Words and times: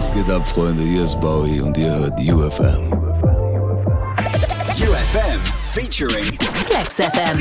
Was 0.00 0.14
geht 0.14 0.30
ab, 0.30 0.48
Freunde? 0.48 0.82
Hier 0.82 1.02
ist 1.02 1.20
Bowie 1.20 1.60
und 1.60 1.76
ihr 1.76 1.94
hört 1.94 2.18
UFM. 2.18 2.90
UFM 4.80 5.38
featuring 5.74 6.24
Flex 6.64 6.96
FM. 6.96 7.38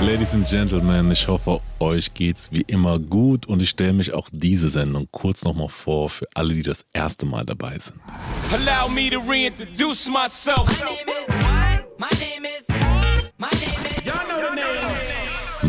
Ladies 0.00 0.32
and 0.32 0.48
Gentlemen, 0.48 1.10
ich 1.10 1.26
hoffe, 1.26 1.60
euch 1.80 2.14
geht's 2.14 2.52
wie 2.52 2.60
immer 2.68 3.00
gut 3.00 3.46
und 3.46 3.60
ich 3.60 3.70
stelle 3.70 3.92
mich 3.94 4.12
auch 4.12 4.28
diese 4.30 4.70
Sendung 4.70 5.08
kurz 5.10 5.42
nochmal 5.42 5.68
vor 5.68 6.08
für 6.08 6.28
alle, 6.34 6.54
die 6.54 6.62
das 6.62 6.84
erste 6.92 7.26
Mal 7.26 7.44
dabei 7.44 7.76
sind. 7.80 8.00
Allow 8.52 8.88
me 8.88 9.10
to 9.10 9.18
reintroduce 9.18 10.08
myself. 10.08 10.68
My 10.68 10.84
name 10.84 11.08
is. 11.26 11.34
My 11.98 12.06
name 12.20 12.46
is. 12.46 12.64
The 12.68 13.82
name. 13.82 13.89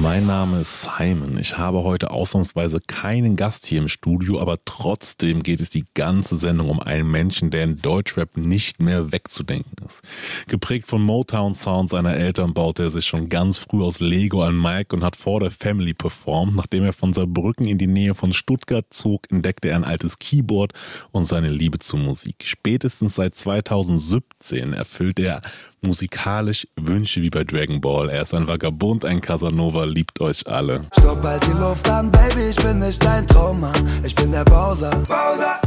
Mein 0.02 0.25
Name 0.25 0.61
ist 0.61 0.89
Simon. 0.97 1.38
Ich 1.38 1.59
habe 1.59 1.83
heute 1.83 2.09
ausnahmsweise 2.09 2.79
keinen 2.81 3.36
Gast 3.36 3.68
hier 3.68 3.79
im 3.79 3.88
Studio, 3.88 4.39
aber 4.41 4.57
trotzdem 4.65 5.43
geht 5.43 5.59
es 5.59 5.69
die 5.69 5.86
ganze 5.93 6.37
Sendung 6.37 6.71
um 6.71 6.79
einen 6.79 7.09
Menschen, 7.11 7.51
der 7.51 7.65
in 7.65 7.83
Deutschrap 7.83 8.36
nicht 8.36 8.82
mehr 8.82 9.11
wegzudenken 9.11 9.86
ist. 9.86 10.01
Geprägt 10.47 10.87
von 10.87 11.04
Motown 11.04 11.54
Sound 11.54 11.92
seiner 11.92 12.15
Eltern 12.15 12.56
baute 12.56 12.82
er 12.82 12.89
sich 12.89 13.06
schon 13.06 13.29
ganz 13.29 13.59
früh 13.59 13.83
aus 13.83 14.00
Lego 14.00 14.42
an 14.42 14.59
Mike 14.59 14.95
und 14.95 15.04
hat 15.04 15.15
vor 15.15 15.39
der 15.39 15.51
Family 15.51 15.93
performt. 15.93 16.56
Nachdem 16.56 16.83
er 16.83 16.93
von 16.93 17.14
Saarbrücken 17.14 17.68
in 17.68 17.78
die 17.78 17.86
Nähe 17.86 18.15
von 18.15 18.33
Stuttgart 18.33 18.87
zog, 18.89 19.29
entdeckte 19.29 19.70
er 19.70 19.75
ein 19.75 19.83
altes 19.83 20.18
Keyboard 20.18 20.73
und 21.11 21.25
seine 21.25 21.50
Liebe 21.50 21.78
zur 21.78 22.00
Musik. 22.00 22.37
Spätestens 22.43 23.15
seit 23.15 23.36
2017 23.36 24.73
erfüllt 24.73 25.20
er 25.20 25.42
musikalisch 25.81 26.68
Wünsche 26.75 27.21
wie 27.21 27.29
bei 27.29 27.43
Dragon 27.43 27.81
Ball. 27.81 28.09
Er 28.09 28.21
ist 28.21 28.33
ein 28.33 28.47
Vagabund, 28.47 29.04
ein 29.04 29.21
Casanova, 29.21 29.86
liebt 29.91 30.19
euch 30.21 30.47
alle. 30.47 30.86
Stopp 30.97 31.21
halt 31.23 31.45
die 31.45 31.51
Luft 31.51 31.87
an, 31.89 32.09
Baby, 32.11 32.50
ich 32.50 32.55
bin 32.55 32.80
nicht 32.80 33.03
dein 33.03 33.27
Traummann, 33.27 34.02
ich 34.03 34.16
bin 34.16 34.31
der 34.31 34.45
Bowser. 34.45 34.89
Bowser. 35.08 35.59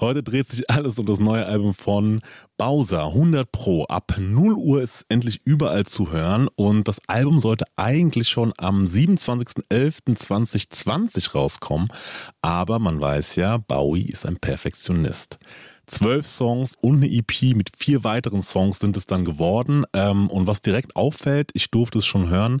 Heute 0.00 0.22
dreht 0.22 0.48
sich 0.48 0.70
alles 0.70 0.96
um 0.98 1.04
das 1.06 1.18
neue 1.18 1.44
Album 1.46 1.74
von 1.74 2.20
Bowser, 2.56 3.06
100 3.06 3.50
Pro. 3.50 3.82
Ab 3.84 4.14
0 4.18 4.52
Uhr 4.54 4.80
ist 4.82 4.94
es 4.94 5.04
endlich 5.08 5.40
überall 5.44 5.86
zu 5.86 6.12
hören 6.12 6.48
und 6.56 6.86
das 6.88 7.00
Album 7.08 7.40
sollte 7.40 7.64
eigentlich 7.76 8.28
schon 8.28 8.52
am 8.58 8.84
27.11.2020 8.86 11.32
rauskommen. 11.32 11.88
Aber 12.42 12.78
man 12.78 13.00
weiß 13.00 13.36
ja, 13.36 13.56
Bowie 13.56 14.06
ist 14.06 14.26
ein 14.26 14.36
Perfektionist. 14.36 15.38
Zwölf 15.88 16.26
Songs 16.26 16.74
und 16.80 16.96
eine 16.96 17.10
EP 17.10 17.56
mit 17.56 17.70
vier 17.76 18.04
weiteren 18.04 18.42
Songs 18.42 18.78
sind 18.78 18.96
es 18.96 19.06
dann 19.06 19.24
geworden. 19.24 19.84
Ähm, 19.94 20.28
und 20.28 20.46
was 20.46 20.62
direkt 20.62 20.96
auffällt, 20.96 21.50
ich 21.54 21.70
durfte 21.70 21.98
es 21.98 22.06
schon 22.06 22.28
hören, 22.28 22.60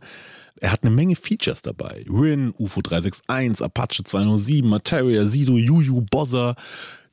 er 0.60 0.72
hat 0.72 0.82
eine 0.82 0.90
Menge 0.90 1.16
Features 1.16 1.62
dabei. 1.62 2.04
Rin, 2.08 2.54
UFO 2.58 2.80
361, 2.82 3.64
Apache 3.64 4.04
207, 4.04 4.68
Materia, 4.68 5.24
Sido, 5.26 5.56
Juju, 5.56 6.02
Bozza, 6.10 6.54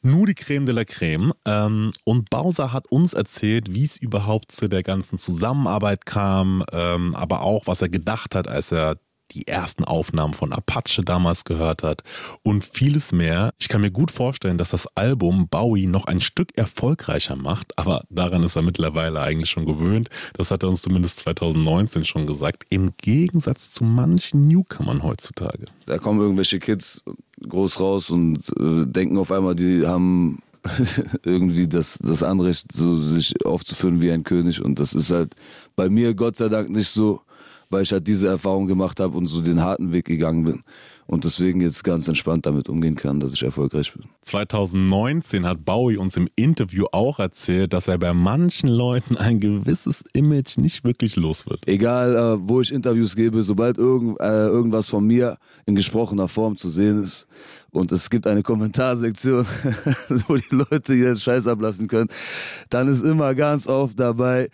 nur 0.01 0.27
die 0.27 0.35
Creme 0.35 0.65
de 0.65 0.75
la 0.75 0.85
Creme. 0.85 1.33
Ähm, 1.45 1.91
und 2.03 2.29
Bowser 2.29 2.71
hat 2.71 2.87
uns 2.91 3.13
erzählt, 3.13 3.73
wie 3.73 3.83
es 3.83 3.97
überhaupt 3.97 4.51
zu 4.51 4.67
der 4.67 4.83
ganzen 4.83 5.17
Zusammenarbeit 5.17 6.05
kam, 6.05 6.63
ähm, 6.71 7.15
aber 7.15 7.41
auch, 7.41 7.67
was 7.67 7.81
er 7.81 7.89
gedacht 7.89 8.35
hat, 8.35 8.47
als 8.47 8.71
er 8.71 8.97
die 9.31 9.47
ersten 9.47 9.83
Aufnahmen 9.83 10.33
von 10.33 10.53
Apache 10.53 11.03
damals 11.03 11.43
gehört 11.43 11.83
hat 11.83 12.03
und 12.43 12.63
vieles 12.63 13.11
mehr. 13.11 13.51
Ich 13.59 13.67
kann 13.67 13.81
mir 13.81 13.91
gut 13.91 14.11
vorstellen, 14.11 14.57
dass 14.57 14.69
das 14.69 14.87
Album 14.95 15.47
Bowie 15.47 15.87
noch 15.87 16.05
ein 16.05 16.21
Stück 16.21 16.57
erfolgreicher 16.57 17.35
macht, 17.35 17.77
aber 17.77 18.03
daran 18.09 18.43
ist 18.43 18.55
er 18.55 18.61
mittlerweile 18.61 19.21
eigentlich 19.21 19.49
schon 19.49 19.65
gewöhnt. 19.65 20.09
Das 20.33 20.51
hat 20.51 20.63
er 20.63 20.69
uns 20.69 20.81
zumindest 20.81 21.19
2019 21.19 22.05
schon 22.05 22.27
gesagt, 22.27 22.63
im 22.69 22.93
Gegensatz 22.97 23.71
zu 23.71 23.83
manchen 23.83 24.47
Newcomern 24.47 25.03
heutzutage. 25.03 25.65
Da 25.85 25.97
kommen 25.97 26.21
irgendwelche 26.21 26.59
Kids 26.59 27.03
groß 27.47 27.79
raus 27.79 28.09
und 28.09 28.49
äh, 28.59 28.85
denken 28.85 29.17
auf 29.17 29.31
einmal, 29.31 29.55
die 29.55 29.85
haben 29.85 30.39
irgendwie 31.23 31.67
das, 31.67 31.99
das 32.01 32.23
Anrecht, 32.23 32.71
so 32.71 32.97
sich 32.97 33.45
aufzuführen 33.45 34.01
wie 34.01 34.11
ein 34.11 34.23
König. 34.23 34.63
Und 34.63 34.79
das 34.79 34.93
ist 34.93 35.11
halt 35.11 35.35
bei 35.75 35.89
mir 35.89 36.13
Gott 36.13 36.35
sei 36.35 36.49
Dank 36.49 36.69
nicht 36.69 36.89
so, 36.89 37.21
weil 37.75 37.83
ich 37.83 37.91
halt 37.91 38.07
diese 38.07 38.29
Erfahrung 38.29 38.67
gemacht 38.67 39.01
habe 39.01 39.17
und 39.17 39.27
so 39.27 39.41
den 39.41 39.61
harten 39.61 39.91
Weg 39.91 40.05
gegangen 40.05 40.45
bin. 40.45 40.63
Und 41.07 41.25
deswegen 41.25 41.59
jetzt 41.59 41.83
ganz 41.83 42.07
entspannt 42.07 42.45
damit 42.45 42.69
umgehen 42.69 42.95
kann, 42.95 43.19
dass 43.19 43.33
ich 43.33 43.43
erfolgreich 43.43 43.93
bin. 43.93 44.05
2019 44.21 45.45
hat 45.45 45.65
Bowie 45.65 45.97
uns 45.97 46.15
im 46.15 46.29
Interview 46.37 46.85
auch 46.93 47.19
erzählt, 47.19 47.73
dass 47.73 47.89
er 47.89 47.97
bei 47.97 48.13
manchen 48.13 48.69
Leuten 48.69 49.17
ein 49.17 49.39
gewisses 49.41 50.05
Image 50.13 50.57
nicht 50.57 50.85
wirklich 50.85 51.17
los 51.17 51.45
wird. 51.47 51.67
Egal, 51.67 52.15
äh, 52.15 52.49
wo 52.49 52.61
ich 52.61 52.71
Interviews 52.71 53.15
gebe, 53.15 53.43
sobald 53.43 53.77
irgend, 53.77 54.19
äh, 54.21 54.47
irgendwas 54.47 54.87
von 54.87 55.05
mir 55.05 55.37
in 55.65 55.75
gesprochener 55.75 56.29
Form 56.29 56.55
zu 56.55 56.69
sehen 56.69 57.03
ist 57.03 57.27
und 57.71 57.91
es 57.91 58.09
gibt 58.09 58.25
eine 58.25 58.41
Kommentarsektion, 58.41 59.45
wo 60.27 60.37
die 60.37 60.55
Leute 60.55 60.95
ihren 60.95 61.17
Scheiß 61.17 61.45
ablassen 61.45 61.87
können, 61.87 62.09
dann 62.69 62.87
ist 62.87 63.03
immer 63.03 63.35
ganz 63.35 63.67
oft 63.67 63.99
dabei, 63.99 64.49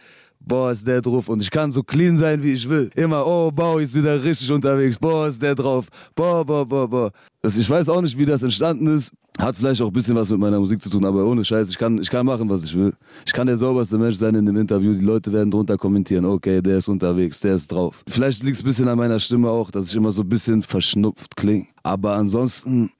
boah, 0.45 0.71
ist 0.71 0.85
der 0.85 1.01
drauf. 1.01 1.29
Und 1.29 1.41
ich 1.41 1.51
kann 1.51 1.71
so 1.71 1.83
clean 1.83 2.17
sein, 2.17 2.41
wie 2.43 2.53
ich 2.53 2.67
will. 2.67 2.89
Immer, 2.95 3.25
oh, 3.25 3.51
Bowie 3.51 3.83
ist 3.83 3.93
wieder 3.93 4.21
richtig 4.23 4.51
unterwegs. 4.51 4.97
Boah, 4.97 5.27
ist 5.27 5.41
der 5.41 5.55
drauf. 5.55 5.87
Boah, 6.15 6.45
boah, 6.45 6.65
boah, 6.65 6.87
boah. 6.87 7.11
Das, 7.41 7.57
ich 7.57 7.69
weiß 7.69 7.89
auch 7.89 8.01
nicht, 8.01 8.17
wie 8.17 8.25
das 8.25 8.43
entstanden 8.43 8.87
ist. 8.87 9.13
Hat 9.39 9.55
vielleicht 9.55 9.81
auch 9.81 9.87
ein 9.87 9.93
bisschen 9.93 10.15
was 10.15 10.29
mit 10.29 10.39
meiner 10.39 10.59
Musik 10.59 10.81
zu 10.81 10.89
tun, 10.89 11.05
aber 11.05 11.25
ohne 11.25 11.43
Scheiß, 11.43 11.69
ich 11.69 11.77
kann, 11.77 11.97
ich 11.99 12.09
kann 12.09 12.25
machen, 12.25 12.49
was 12.49 12.63
ich 12.63 12.75
will. 12.75 12.93
Ich 13.25 13.31
kann 13.31 13.47
der 13.47 13.57
sauberste 13.57 13.97
Mensch 13.97 14.17
sein 14.17 14.35
in 14.35 14.45
dem 14.45 14.57
Interview. 14.57 14.93
Die 14.93 15.05
Leute 15.05 15.31
werden 15.31 15.49
drunter 15.49 15.77
kommentieren, 15.77 16.25
okay, 16.25 16.61
der 16.61 16.79
ist 16.79 16.89
unterwegs, 16.89 17.39
der 17.39 17.55
ist 17.55 17.71
drauf. 17.71 18.03
Vielleicht 18.07 18.43
liegt 18.43 18.57
es 18.57 18.61
ein 18.61 18.65
bisschen 18.65 18.87
an 18.89 18.97
meiner 18.97 19.19
Stimme 19.19 19.49
auch, 19.49 19.71
dass 19.71 19.87
ich 19.87 19.95
immer 19.95 20.11
so 20.11 20.21
ein 20.21 20.29
bisschen 20.29 20.61
verschnupft 20.61 21.35
klinge. 21.35 21.65
Aber 21.81 22.13
ansonsten, 22.15 22.91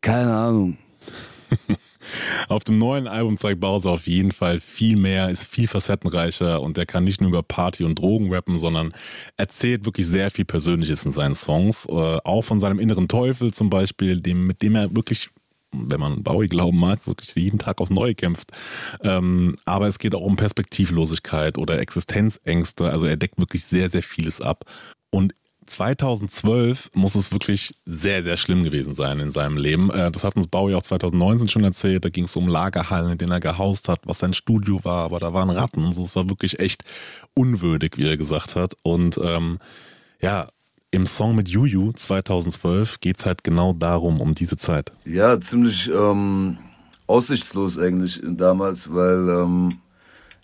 keine 0.00 0.34
Ahnung. 0.34 0.76
Auf 2.48 2.64
dem 2.64 2.78
neuen 2.78 3.06
Album 3.06 3.38
zeigt 3.38 3.60
Bowser 3.60 3.90
auf 3.90 4.06
jeden 4.06 4.32
Fall 4.32 4.60
viel 4.60 4.96
mehr, 4.96 5.30
ist 5.30 5.46
viel 5.46 5.68
facettenreicher 5.68 6.60
und 6.60 6.78
er 6.78 6.86
kann 6.86 7.04
nicht 7.04 7.20
nur 7.20 7.30
über 7.30 7.42
Party 7.42 7.84
und 7.84 7.98
Drogen 7.98 8.32
rappen, 8.32 8.58
sondern 8.58 8.92
erzählt 9.36 9.84
wirklich 9.84 10.06
sehr 10.06 10.30
viel 10.30 10.44
Persönliches 10.44 11.04
in 11.04 11.12
seinen 11.12 11.34
Songs. 11.34 11.86
Äh, 11.86 11.92
auch 11.92 12.42
von 12.42 12.60
seinem 12.60 12.78
inneren 12.78 13.08
Teufel 13.08 13.52
zum 13.52 13.70
Beispiel, 13.70 14.20
dem, 14.20 14.46
mit 14.46 14.62
dem 14.62 14.74
er 14.74 14.94
wirklich 14.94 15.30
wenn 15.72 16.00
man 16.00 16.22
Bowie 16.22 16.48
glauben 16.48 16.78
mag, 16.78 17.06
wirklich 17.06 17.34
jeden 17.34 17.58
Tag 17.58 17.80
aufs 17.80 17.90
Neue 17.90 18.14
kämpft. 18.14 18.52
Ähm, 19.02 19.56
aber 19.64 19.86
es 19.86 19.98
geht 19.98 20.14
auch 20.14 20.22
um 20.22 20.36
Perspektivlosigkeit 20.36 21.58
oder 21.58 21.78
Existenzängste. 21.78 22.90
Also 22.90 23.06
er 23.06 23.16
deckt 23.16 23.38
wirklich 23.38 23.64
sehr, 23.64 23.90
sehr 23.90 24.02
vieles 24.02 24.40
ab. 24.40 24.64
Und 25.10 25.34
2012 25.68 26.90
muss 26.94 27.14
es 27.14 27.32
wirklich 27.32 27.74
sehr, 27.84 28.22
sehr 28.22 28.36
schlimm 28.36 28.64
gewesen 28.64 28.94
sein 28.94 29.20
in 29.20 29.30
seinem 29.30 29.56
Leben. 29.56 29.90
Äh, 29.90 30.10
Das 30.10 30.24
hat 30.24 30.36
uns 30.36 30.46
Bowie 30.46 30.74
auch 30.74 30.82
2019 30.82 31.48
schon 31.48 31.64
erzählt. 31.64 32.04
Da 32.04 32.08
ging 32.08 32.24
es 32.24 32.36
um 32.36 32.48
Lagerhallen, 32.48 33.12
in 33.12 33.18
denen 33.18 33.32
er 33.32 33.40
gehaust 33.40 33.88
hat, 33.88 34.00
was 34.04 34.18
sein 34.18 34.34
Studio 34.34 34.84
war, 34.84 35.04
aber 35.04 35.18
da 35.20 35.32
waren 35.32 35.50
Ratten 35.50 35.84
und 35.84 35.92
so. 35.92 36.04
Es 36.04 36.16
war 36.16 36.28
wirklich 36.28 36.58
echt 36.60 36.84
unwürdig, 37.34 37.96
wie 37.96 38.08
er 38.08 38.16
gesagt 38.16 38.56
hat. 38.56 38.74
Und 38.82 39.18
ähm, 39.22 39.58
ja, 40.20 40.48
im 40.90 41.06
Song 41.06 41.36
mit 41.36 41.48
Juju 41.48 41.92
2012 41.92 43.00
geht 43.00 43.18
es 43.18 43.26
halt 43.26 43.44
genau 43.44 43.72
darum, 43.72 44.20
um 44.20 44.34
diese 44.34 44.56
Zeit. 44.56 44.92
Ja, 45.04 45.38
ziemlich 45.38 45.90
ähm, 45.90 46.58
aussichtslos 47.06 47.78
eigentlich 47.78 48.20
damals, 48.24 48.92
weil 48.92 49.28
ähm, 49.28 49.78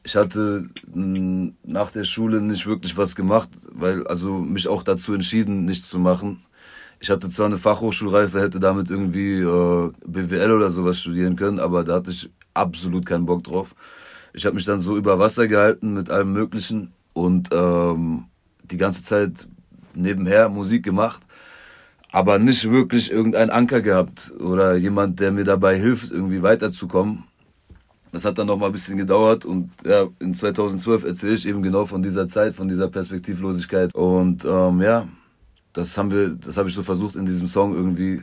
ich 0.04 0.16
hatte 0.16 0.68
mh, 0.92 1.52
nach 1.64 1.90
der 1.90 2.04
Schule 2.04 2.40
nicht 2.40 2.66
wirklich 2.66 2.96
was 2.96 3.16
gemacht, 3.16 3.48
weil 3.72 4.06
also 4.06 4.38
mich 4.38 4.68
auch 4.68 4.82
dazu 4.82 5.14
entschieden, 5.14 5.64
nichts 5.64 5.88
zu 5.88 5.98
machen. 5.98 6.44
Ich 7.00 7.10
hatte 7.10 7.28
zwar 7.28 7.46
eine 7.46 7.56
Fachhochschulreife, 7.56 8.40
hätte 8.40 8.60
damit 8.60 8.90
irgendwie 8.90 9.40
äh, 9.40 9.92
BWL 10.06 10.52
oder 10.52 10.70
sowas 10.70 11.00
studieren 11.00 11.36
können, 11.36 11.58
aber 11.58 11.84
da 11.84 11.96
hatte 11.96 12.10
ich 12.10 12.30
absolut 12.52 13.04
keinen 13.06 13.26
Bock 13.26 13.44
drauf. 13.44 13.74
Ich 14.32 14.46
habe 14.46 14.54
mich 14.56 14.64
dann 14.64 14.80
so 14.80 14.96
über 14.96 15.18
Wasser 15.18 15.48
gehalten 15.48 15.94
mit 15.94 16.10
allem 16.10 16.32
Möglichen 16.32 16.92
und 17.14 17.48
ähm, 17.52 18.24
die 18.64 18.76
ganze 18.76 19.02
Zeit 19.02 19.48
nebenher 19.94 20.48
Musik 20.48 20.82
gemacht, 20.84 21.22
aber 22.12 22.38
nicht 22.38 22.70
wirklich 22.70 23.10
irgendeinen 23.10 23.50
Anker 23.50 23.80
gehabt 23.80 24.32
oder 24.38 24.76
jemand, 24.76 25.20
der 25.20 25.32
mir 25.32 25.44
dabei 25.44 25.78
hilft, 25.78 26.10
irgendwie 26.10 26.42
weiterzukommen. 26.42 27.24
Das 28.14 28.24
hat 28.24 28.38
dann 28.38 28.46
noch 28.46 28.56
mal 28.56 28.66
ein 28.66 28.72
bisschen 28.72 28.96
gedauert 28.96 29.44
und 29.44 29.72
ja, 29.84 30.06
in 30.20 30.36
2012 30.36 31.02
erzähle 31.02 31.34
ich 31.34 31.48
eben 31.48 31.64
genau 31.64 31.84
von 31.84 32.00
dieser 32.00 32.28
Zeit, 32.28 32.54
von 32.54 32.68
dieser 32.68 32.86
Perspektivlosigkeit 32.86 33.92
und 33.92 34.44
ähm, 34.44 34.80
ja, 34.82 35.08
das 35.72 35.98
haben 35.98 36.12
wir, 36.12 36.28
das 36.28 36.56
habe 36.56 36.68
ich 36.68 36.76
so 36.76 36.84
versucht 36.84 37.16
in 37.16 37.26
diesem 37.26 37.48
Song 37.48 37.74
irgendwie 37.74 38.22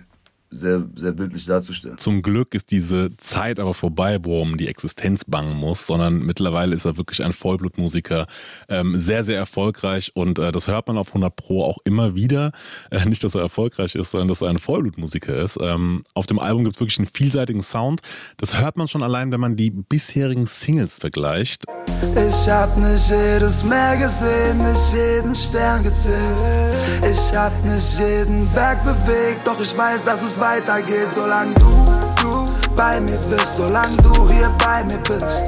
sehr, 0.51 0.83
sehr 0.95 1.13
bildlich 1.13 1.45
darzustellen. 1.45 1.97
Zum 1.97 2.21
Glück 2.21 2.53
ist 2.53 2.71
diese 2.71 3.15
Zeit 3.17 3.59
aber 3.59 3.73
vorbei, 3.73 4.19
wo 4.21 4.39
er 4.39 4.41
um 4.41 4.57
die 4.57 4.67
Existenz 4.67 5.23
bangen 5.25 5.55
muss, 5.55 5.87
sondern 5.87 6.19
mittlerweile 6.19 6.75
ist 6.75 6.85
er 6.85 6.97
wirklich 6.97 7.23
ein 7.23 7.33
Vollblutmusiker, 7.33 8.27
ähm, 8.69 8.99
sehr, 8.99 9.23
sehr 9.23 9.37
erfolgreich 9.37 10.11
und 10.13 10.39
äh, 10.39 10.51
das 10.51 10.67
hört 10.67 10.87
man 10.87 10.97
auf 10.97 11.07
100 11.07 11.35
Pro 11.35 11.63
auch 11.63 11.77
immer 11.85 12.15
wieder. 12.15 12.51
Äh, 12.89 13.05
nicht, 13.05 13.23
dass 13.23 13.33
er 13.33 13.41
erfolgreich 13.41 13.95
ist, 13.95 14.11
sondern 14.11 14.27
dass 14.27 14.41
er 14.41 14.49
ein 14.49 14.59
Vollblutmusiker 14.59 15.35
ist. 15.41 15.57
Ähm, 15.61 16.03
auf 16.13 16.25
dem 16.25 16.39
Album 16.39 16.65
gibt 16.65 16.75
es 16.75 16.81
wirklich 16.81 16.99
einen 16.99 17.07
vielseitigen 17.07 17.63
Sound. 17.63 18.01
Das 18.37 18.59
hört 18.59 18.77
man 18.77 18.87
schon 18.87 19.03
allein, 19.03 19.31
wenn 19.31 19.39
man 19.39 19.55
die 19.55 19.71
bisherigen 19.71 20.45
Singles 20.45 20.95
vergleicht. 20.99 21.63
Ich 22.15 22.49
hab 22.49 22.75
nicht 22.77 23.09
jedes 23.09 23.63
Meer 23.63 23.95
gesehen, 23.97 24.57
nicht 24.57 24.93
jeden 24.93 25.35
Stern 25.35 25.83
gezählt. 25.83 26.71
Ich 27.09 27.35
hab 27.35 27.53
nicht 27.63 27.99
jeden 27.99 28.51
Berg 28.53 28.83
bewegt, 28.83 29.45
doch 29.45 29.59
ich 29.61 29.75
weiß, 29.77 30.03
dass 30.03 30.21
es 30.21 30.39
weitergeht, 30.41 31.07
solange 31.13 31.53
du, 31.53 31.69
du 32.19 32.45
bei 32.75 32.99
mir 32.99 33.19
bist, 33.29 33.55
solange 33.55 33.95
du 33.97 34.27
hier 34.27 34.49
bei 34.57 34.83
mir 34.85 34.97
bist. 34.97 35.41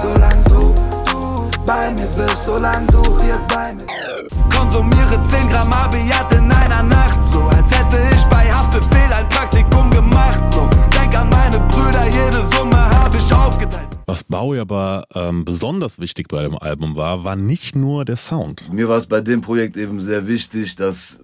Solange 0.00 0.42
du, 0.44 0.72
du 1.10 1.50
bei 1.66 1.90
mir 1.90 2.06
bist, 2.16 2.44
solange 2.44 2.86
du 2.86 3.02
hier 3.22 3.40
bei 3.48 3.74
mir 3.74 3.84
bist. 3.84 4.56
Konsumiere 4.56 5.20
10 5.30 5.50
Gramm 5.50 5.72
Abiat 5.72 6.32
in 6.32 6.50
einer 6.52 6.84
Nacht, 6.84 7.20
so 7.32 7.42
als 7.42 7.68
hätte 7.76 7.98
ich 8.14 8.24
bei 8.26 8.48
Haftbefehl 8.50 9.12
ein 9.12 9.28
Praktikum 9.28 9.90
gemacht. 9.90 10.40
So, 10.52 10.68
denk 10.96 11.18
an 11.18 11.28
meine 11.28 11.58
Brüder, 11.66 12.04
jede 12.04 12.46
Summe 12.54 12.88
hab 12.88 13.12
ich 13.16 13.34
aufgeteilt. 13.34 13.98
Was 14.06 14.22
Bowie 14.22 14.60
aber 14.60 15.02
ähm, 15.16 15.44
besonders 15.44 15.98
wichtig 15.98 16.28
bei 16.28 16.42
dem 16.42 16.56
Album 16.56 16.94
war, 16.94 17.24
war 17.24 17.34
nicht 17.34 17.74
nur 17.74 18.04
der 18.04 18.16
Sound. 18.16 18.72
Mir 18.72 18.88
war 18.88 18.98
es 18.98 19.08
bei 19.08 19.20
dem 19.20 19.40
Projekt 19.40 19.76
eben 19.76 20.00
sehr 20.00 20.28
wichtig, 20.28 20.76
dass 20.76 21.18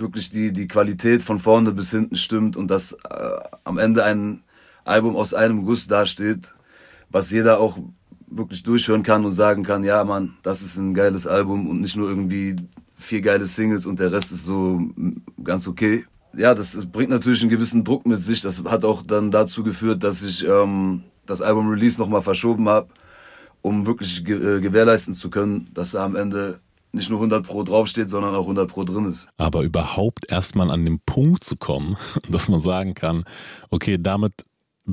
wirklich 0.00 0.30
die, 0.30 0.52
die 0.52 0.68
Qualität 0.68 1.22
von 1.22 1.38
vorne 1.38 1.72
bis 1.72 1.90
hinten 1.90 2.16
stimmt 2.16 2.56
und 2.56 2.70
dass 2.70 2.92
äh, 2.92 3.36
am 3.64 3.78
Ende 3.78 4.04
ein 4.04 4.42
Album 4.84 5.16
aus 5.16 5.34
einem 5.34 5.64
Guss 5.64 5.86
dasteht, 5.86 6.54
was 7.10 7.30
jeder 7.30 7.60
auch 7.60 7.78
wirklich 8.26 8.62
durchhören 8.62 9.02
kann 9.02 9.24
und 9.24 9.32
sagen 9.32 9.64
kann, 9.64 9.84
ja 9.84 10.04
Mann, 10.04 10.36
das 10.42 10.62
ist 10.62 10.76
ein 10.76 10.94
geiles 10.94 11.26
Album 11.26 11.68
und 11.68 11.80
nicht 11.80 11.96
nur 11.96 12.08
irgendwie 12.08 12.56
vier 12.96 13.20
geile 13.20 13.46
Singles 13.46 13.86
und 13.86 13.98
der 13.98 14.12
Rest 14.12 14.32
ist 14.32 14.44
so 14.44 14.80
ganz 15.42 15.66
okay. 15.66 16.04
Ja, 16.36 16.54
das, 16.54 16.72
das 16.72 16.86
bringt 16.86 17.10
natürlich 17.10 17.40
einen 17.42 17.50
gewissen 17.50 17.82
Druck 17.82 18.06
mit 18.06 18.20
sich. 18.20 18.40
Das 18.40 18.62
hat 18.64 18.84
auch 18.84 19.02
dann 19.02 19.32
dazu 19.32 19.64
geführt, 19.64 20.04
dass 20.04 20.22
ich 20.22 20.46
ähm, 20.46 21.02
das 21.26 21.42
Album 21.42 21.68
Release 21.68 21.98
nochmal 21.98 22.22
verschoben 22.22 22.68
habe, 22.68 22.88
um 23.62 23.86
wirklich 23.86 24.24
ge 24.24 24.36
äh, 24.36 24.60
gewährleisten 24.60 25.12
zu 25.12 25.28
können, 25.28 25.68
dass 25.74 25.92
da 25.92 26.04
am 26.04 26.14
Ende 26.14 26.60
nicht 26.92 27.10
nur 27.10 27.18
100 27.18 27.46
Pro 27.46 27.62
draufsteht, 27.62 28.08
sondern 28.08 28.34
auch 28.34 28.42
100 28.42 28.68
Pro 28.68 28.84
drin 28.84 29.06
ist. 29.06 29.28
Aber 29.36 29.62
überhaupt 29.62 30.30
erstmal 30.30 30.70
an 30.70 30.84
den 30.84 31.00
Punkt 31.00 31.44
zu 31.44 31.56
kommen, 31.56 31.96
dass 32.28 32.48
man 32.48 32.60
sagen 32.60 32.94
kann, 32.94 33.24
okay, 33.70 33.98
damit 33.98 34.44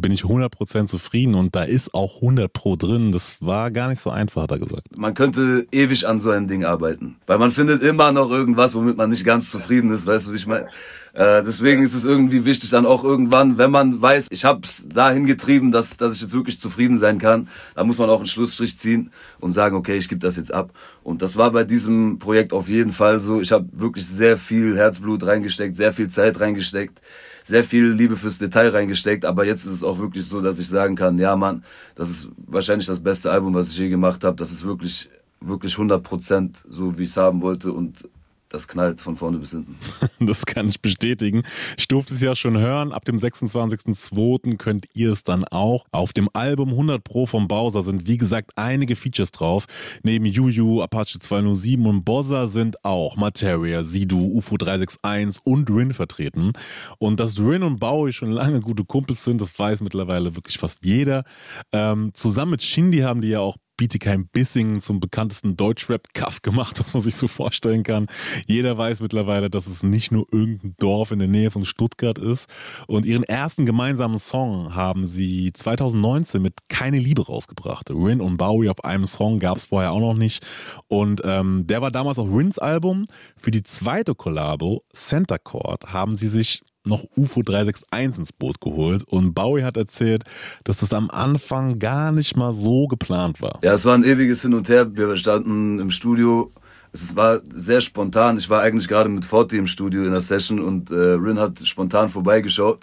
bin 0.01 0.11
ich 0.11 0.23
100% 0.23 0.87
zufrieden 0.87 1.35
und 1.35 1.55
da 1.55 1.63
ist 1.63 1.93
auch 1.93 2.15
100 2.15 2.51
Pro 2.51 2.75
drin. 2.75 3.11
Das 3.11 3.37
war 3.41 3.71
gar 3.71 3.89
nicht 3.89 4.01
so 4.01 4.09
einfach, 4.09 4.43
hat 4.43 4.51
er 4.51 4.59
gesagt. 4.59 4.97
Man 4.97 5.13
könnte 5.13 5.67
ewig 5.71 6.07
an 6.07 6.19
so 6.19 6.29
einem 6.29 6.47
Ding 6.47 6.63
arbeiten, 6.63 7.17
weil 7.27 7.37
man 7.37 7.51
findet 7.51 7.83
immer 7.83 8.11
noch 8.11 8.29
irgendwas, 8.29 8.75
womit 8.75 8.97
man 8.97 9.09
nicht 9.09 9.25
ganz 9.25 9.51
zufrieden 9.51 9.91
ist, 9.91 10.05
weißt 10.05 10.27
du, 10.27 10.31
wie 10.33 10.37
ich 10.37 10.47
meine? 10.47 10.67
Äh, 11.13 11.43
deswegen 11.43 11.81
ist 11.81 11.95
es 11.95 12.05
irgendwie 12.05 12.45
wichtig, 12.45 12.69
dann 12.69 12.85
auch 12.85 13.03
irgendwann, 13.03 13.57
wenn 13.57 13.71
man 13.71 13.99
weiß, 13.99 14.27
ich 14.29 14.45
habe 14.45 14.61
es 14.63 14.87
dahin 14.87 15.25
getrieben, 15.25 15.71
dass, 15.71 15.97
dass 15.97 16.13
ich 16.13 16.21
jetzt 16.21 16.33
wirklich 16.33 16.59
zufrieden 16.59 16.97
sein 16.97 17.17
kann, 17.17 17.47
dann 17.73 17.87
muss 17.87 17.97
man 17.97 18.09
auch 18.09 18.19
einen 18.19 18.27
Schlussstrich 18.27 18.77
ziehen 18.77 19.11
und 19.39 19.51
sagen, 19.51 19.75
okay, 19.75 19.97
ich 19.97 20.09
gebe 20.09 20.19
das 20.19 20.37
jetzt 20.37 20.53
ab. 20.53 20.71
Und 21.03 21.23
das 21.23 21.35
war 21.35 21.51
bei 21.51 21.63
diesem 21.63 22.19
Projekt 22.19 22.53
auf 22.53 22.69
jeden 22.69 22.91
Fall 22.91 23.19
so. 23.19 23.41
Ich 23.41 23.51
habe 23.51 23.67
wirklich 23.71 24.05
sehr 24.05 24.37
viel 24.37 24.77
Herzblut 24.77 25.25
reingesteckt, 25.25 25.75
sehr 25.75 25.91
viel 25.91 26.07
Zeit 26.07 26.39
reingesteckt 26.39 27.01
sehr 27.47 27.63
viel 27.63 27.85
Liebe 27.85 28.17
fürs 28.17 28.37
Detail 28.37 28.69
reingesteckt, 28.69 29.25
aber 29.25 29.45
jetzt 29.45 29.65
ist 29.65 29.73
es 29.73 29.83
auch 29.83 29.99
wirklich 29.99 30.25
so, 30.25 30.41
dass 30.41 30.59
ich 30.59 30.67
sagen 30.67 30.95
kann, 30.95 31.17
ja 31.17 31.35
Mann, 31.35 31.63
das 31.95 32.09
ist 32.09 32.29
wahrscheinlich 32.45 32.87
das 32.87 32.99
beste 32.99 33.31
Album, 33.31 33.53
was 33.53 33.69
ich 33.69 33.77
je 33.77 33.89
gemacht 33.89 34.23
habe. 34.23 34.35
Das 34.35 34.51
ist 34.51 34.65
wirklich, 34.65 35.09
wirklich 35.39 35.73
100 35.73 36.03
Prozent 36.03 36.63
so, 36.67 36.97
wie 36.97 37.03
ich 37.03 37.09
es 37.09 37.17
haben 37.17 37.41
wollte 37.41 37.71
und 37.71 38.03
das 38.49 38.67
knallt 38.67 39.01
von 39.01 39.15
vorne 39.15 39.37
bis 39.39 39.51
hinten. 39.51 39.75
Das 40.19 40.45
kann 40.45 40.67
ich 40.67 40.81
bestätigen. 40.81 41.43
Ich 41.77 41.87
durfte 41.87 42.13
es 42.13 42.21
ja 42.21 42.35
schon 42.35 42.57
hören. 42.57 42.91
Ab 42.91 43.05
dem 43.05 43.17
26.02. 43.17 44.57
könnt 44.57 44.85
ihr 44.93 45.11
es 45.11 45.23
dann 45.23 45.45
auch. 45.45 45.85
Auf 45.91 46.13
dem 46.13 46.29
Album 46.33 46.69
100 46.69 47.03
Pro 47.03 47.25
vom 47.25 47.47
Bowser 47.47 47.83
sind, 47.83 48.07
wie 48.07 48.17
gesagt, 48.17 48.51
einige 48.55 48.95
Features 48.95 49.31
drauf. 49.31 49.65
Neben 50.03 50.25
Juju, 50.25 50.81
Apache 50.81 51.19
207 51.19 51.85
und 51.85 52.03
Bossa 52.03 52.47
sind 52.47 52.83
auch 52.83 53.15
Materia, 53.15 53.83
Sidu, 53.83 54.19
UFO 54.19 54.57
361 54.57 55.41
und 55.45 55.69
Rin 55.69 55.93
vertreten. 55.93 56.53
Und 56.99 57.19
dass 57.19 57.39
Rin 57.39 57.63
und 57.63 57.79
Bowie 57.79 58.13
schon 58.13 58.31
lange 58.31 58.61
gute 58.61 58.85
Kumpels 58.85 59.23
sind, 59.23 59.41
das 59.41 59.57
weiß 59.57 59.81
mittlerweile 59.81 60.35
wirklich 60.35 60.57
fast 60.57 60.83
jeder. 60.83 61.23
Ähm, 61.71 62.11
zusammen 62.13 62.51
mit 62.51 62.63
Shindy 62.63 62.99
haben 62.99 63.21
die 63.21 63.29
ja 63.29 63.39
auch 63.39 63.57
Bietigheim 63.77 64.27
Bissingen 64.27 64.81
zum 64.81 64.99
bekanntesten 64.99 65.55
Deutschrap-Kaff 65.55 66.41
gemacht, 66.41 66.79
was 66.79 66.93
man 66.93 67.03
sich 67.03 67.15
so 67.15 67.27
vorstellen 67.27 67.83
kann. 67.83 68.07
Jeder 68.47 68.77
weiß 68.77 68.99
mittlerweile, 68.99 69.49
dass 69.49 69.67
es 69.67 69.83
nicht 69.83 70.11
nur 70.11 70.25
irgendein 70.31 70.75
Dorf 70.79 71.11
in 71.11 71.19
der 71.19 71.27
Nähe 71.27 71.51
von 71.51 71.63
Stuttgart 71.63 72.17
ist. 72.17 72.49
Und 72.87 73.05
ihren 73.05 73.23
ersten 73.23 73.65
gemeinsamen 73.65 74.19
Song 74.19 74.75
haben 74.75 75.05
sie 75.05 75.53
2019 75.53 76.41
mit 76.41 76.53
Keine 76.67 76.97
Liebe 76.97 77.25
rausgebracht. 77.25 77.89
Rin 77.89 78.19
und 78.19 78.37
Bowie 78.37 78.69
auf 78.69 78.83
einem 78.83 79.05
Song 79.05 79.39
gab 79.39 79.57
es 79.57 79.65
vorher 79.65 79.91
auch 79.91 79.99
noch 79.99 80.15
nicht. 80.15 80.45
Und 80.87 81.21
ähm, 81.23 81.67
der 81.67 81.81
war 81.81 81.91
damals 81.91 82.19
auch 82.19 82.27
Rins 82.27 82.59
Album. 82.59 83.05
Für 83.37 83.51
die 83.51 83.63
zweite 83.63 84.15
Kollabo, 84.15 84.83
Center 84.93 85.37
Court, 85.37 85.93
haben 85.93 86.17
sie 86.17 86.29
sich 86.29 86.63
noch 86.87 87.03
UFO 87.15 87.41
361 87.41 88.19
ins 88.19 88.33
Boot 88.33 88.61
geholt 88.61 89.03
und 89.03 89.33
Bowie 89.33 89.63
hat 89.63 89.77
erzählt, 89.77 90.23
dass 90.63 90.77
das 90.77 90.93
am 90.93 91.09
Anfang 91.09 91.79
gar 91.79 92.11
nicht 92.11 92.35
mal 92.35 92.53
so 92.53 92.87
geplant 92.87 93.41
war. 93.41 93.59
Ja, 93.63 93.73
es 93.73 93.85
war 93.85 93.95
ein 93.95 94.03
ewiges 94.03 94.41
Hin 94.41 94.53
und 94.53 94.69
Her. 94.69 94.95
Wir 94.95 95.17
standen 95.17 95.79
im 95.79 95.91
Studio. 95.91 96.51
Es 96.91 97.15
war 97.15 97.41
sehr 97.49 97.81
spontan. 97.81 98.37
Ich 98.37 98.49
war 98.49 98.61
eigentlich 98.61 98.87
gerade 98.87 99.09
mit 99.09 99.25
Forti 99.25 99.57
im 99.57 99.67
Studio 99.67 100.03
in 100.03 100.11
der 100.11 100.21
Session 100.21 100.59
und 100.59 100.89
äh, 100.89 100.95
Rin 100.95 101.39
hat 101.39 101.59
spontan 101.65 102.09
vorbeigeschaut. 102.09 102.79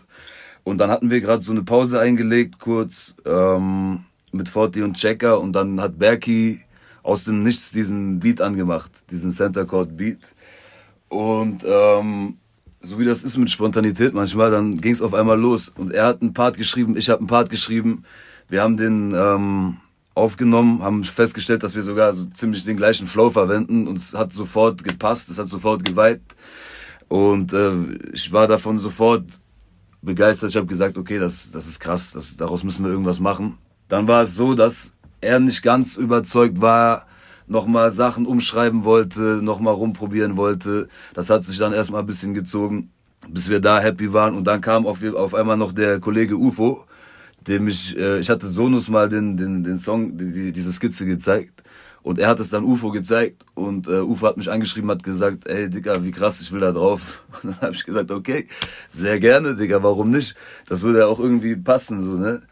Und 0.62 0.78
dann 0.78 0.90
hatten 0.90 1.10
wir 1.10 1.20
gerade 1.20 1.42
so 1.42 1.52
eine 1.52 1.62
Pause 1.62 2.00
eingelegt, 2.00 2.58
kurz 2.58 3.16
ähm, 3.26 4.04
mit 4.32 4.48
Forti 4.48 4.82
und 4.82 4.96
Checker. 4.96 5.40
Und 5.40 5.52
dann 5.52 5.80
hat 5.80 5.98
Berkey 5.98 6.60
aus 7.02 7.24
dem 7.24 7.42
Nichts 7.42 7.70
diesen 7.70 8.18
Beat 8.20 8.40
angemacht, 8.40 8.90
diesen 9.10 9.30
Center 9.30 9.66
Court 9.66 9.96
Beat. 9.96 10.20
Und 11.08 11.64
ähm, 11.64 12.38
so 12.84 12.98
wie 12.98 13.04
das 13.04 13.24
ist 13.24 13.36
mit 13.38 13.50
Spontanität 13.50 14.14
manchmal, 14.14 14.50
dann 14.50 14.76
ging 14.76 14.92
es 14.92 15.02
auf 15.02 15.14
einmal 15.14 15.38
los. 15.38 15.72
Und 15.76 15.92
er 15.92 16.06
hat 16.06 16.22
einen 16.22 16.34
Part 16.34 16.56
geschrieben, 16.56 16.96
ich 16.96 17.08
habe 17.08 17.20
einen 17.20 17.26
Part 17.26 17.50
geschrieben. 17.50 18.04
Wir 18.48 18.62
haben 18.62 18.76
den 18.76 19.14
ähm, 19.16 19.78
aufgenommen, 20.14 20.82
haben 20.82 21.02
festgestellt, 21.04 21.62
dass 21.62 21.74
wir 21.74 21.82
sogar 21.82 22.12
so 22.12 22.26
ziemlich 22.26 22.64
den 22.64 22.76
gleichen 22.76 23.06
Flow 23.06 23.30
verwenden. 23.30 23.88
Und 23.88 23.96
es 23.96 24.14
hat 24.14 24.32
sofort 24.32 24.84
gepasst, 24.84 25.30
es 25.30 25.38
hat 25.38 25.48
sofort 25.48 25.84
geweiht. 25.84 26.20
Und 27.08 27.52
äh, 27.52 27.72
ich 28.12 28.32
war 28.32 28.46
davon 28.46 28.78
sofort 28.78 29.24
begeistert. 30.02 30.50
Ich 30.50 30.56
habe 30.56 30.66
gesagt, 30.66 30.98
okay, 30.98 31.18
das, 31.18 31.50
das 31.50 31.66
ist 31.66 31.80
krass, 31.80 32.12
das, 32.12 32.36
daraus 32.36 32.64
müssen 32.64 32.84
wir 32.84 32.90
irgendwas 32.90 33.20
machen. 33.20 33.56
Dann 33.88 34.06
war 34.06 34.22
es 34.22 34.34
so, 34.34 34.54
dass 34.54 34.94
er 35.20 35.40
nicht 35.40 35.62
ganz 35.62 35.96
überzeugt 35.96 36.60
war, 36.60 37.06
nochmal 37.46 37.92
Sachen 37.92 38.26
umschreiben 38.26 38.84
wollte, 38.84 39.40
nochmal 39.42 39.74
rumprobieren 39.74 40.36
wollte. 40.36 40.88
Das 41.14 41.30
hat 41.30 41.44
sich 41.44 41.58
dann 41.58 41.72
erstmal 41.72 42.00
ein 42.00 42.06
bisschen 42.06 42.34
gezogen, 42.34 42.90
bis 43.28 43.48
wir 43.48 43.60
da 43.60 43.80
happy 43.80 44.12
waren. 44.12 44.34
Und 44.36 44.44
dann 44.44 44.60
kam 44.60 44.86
auf, 44.86 45.02
auf 45.14 45.34
einmal 45.34 45.56
noch 45.56 45.72
der 45.72 46.00
Kollege 46.00 46.36
UFO, 46.36 46.84
dem 47.46 47.68
ich, 47.68 47.96
äh, 47.96 48.20
ich 48.20 48.30
hatte 48.30 48.46
Sonus 48.46 48.88
mal 48.88 49.08
den, 49.08 49.36
den, 49.36 49.64
den 49.64 49.78
Song, 49.78 50.16
die, 50.16 50.52
diese 50.52 50.72
Skizze 50.72 51.06
gezeigt. 51.06 51.62
Und 52.02 52.18
er 52.18 52.28
hat 52.28 52.38
es 52.38 52.50
dann 52.50 52.64
UFO 52.64 52.90
gezeigt 52.90 53.46
und 53.54 53.88
äh, 53.88 54.00
UFO 54.00 54.26
hat 54.26 54.36
mich 54.36 54.50
angeschrieben, 54.50 54.90
hat 54.90 55.02
gesagt, 55.02 55.46
ey 55.46 55.70
Digga, 55.70 56.04
wie 56.04 56.10
krass, 56.10 56.38
ich 56.42 56.52
will 56.52 56.60
da 56.60 56.70
drauf. 56.70 57.24
Und 57.42 57.52
dann 57.52 57.60
habe 57.62 57.72
ich 57.72 57.82
gesagt, 57.82 58.10
okay, 58.10 58.46
sehr 58.90 59.18
gerne, 59.18 59.54
Digga, 59.54 59.82
warum 59.82 60.10
nicht? 60.10 60.36
Das 60.68 60.82
würde 60.82 60.98
ja 60.98 61.06
auch 61.06 61.18
irgendwie 61.18 61.56
passen, 61.56 62.04
so, 62.04 62.16
ne? 62.16 62.42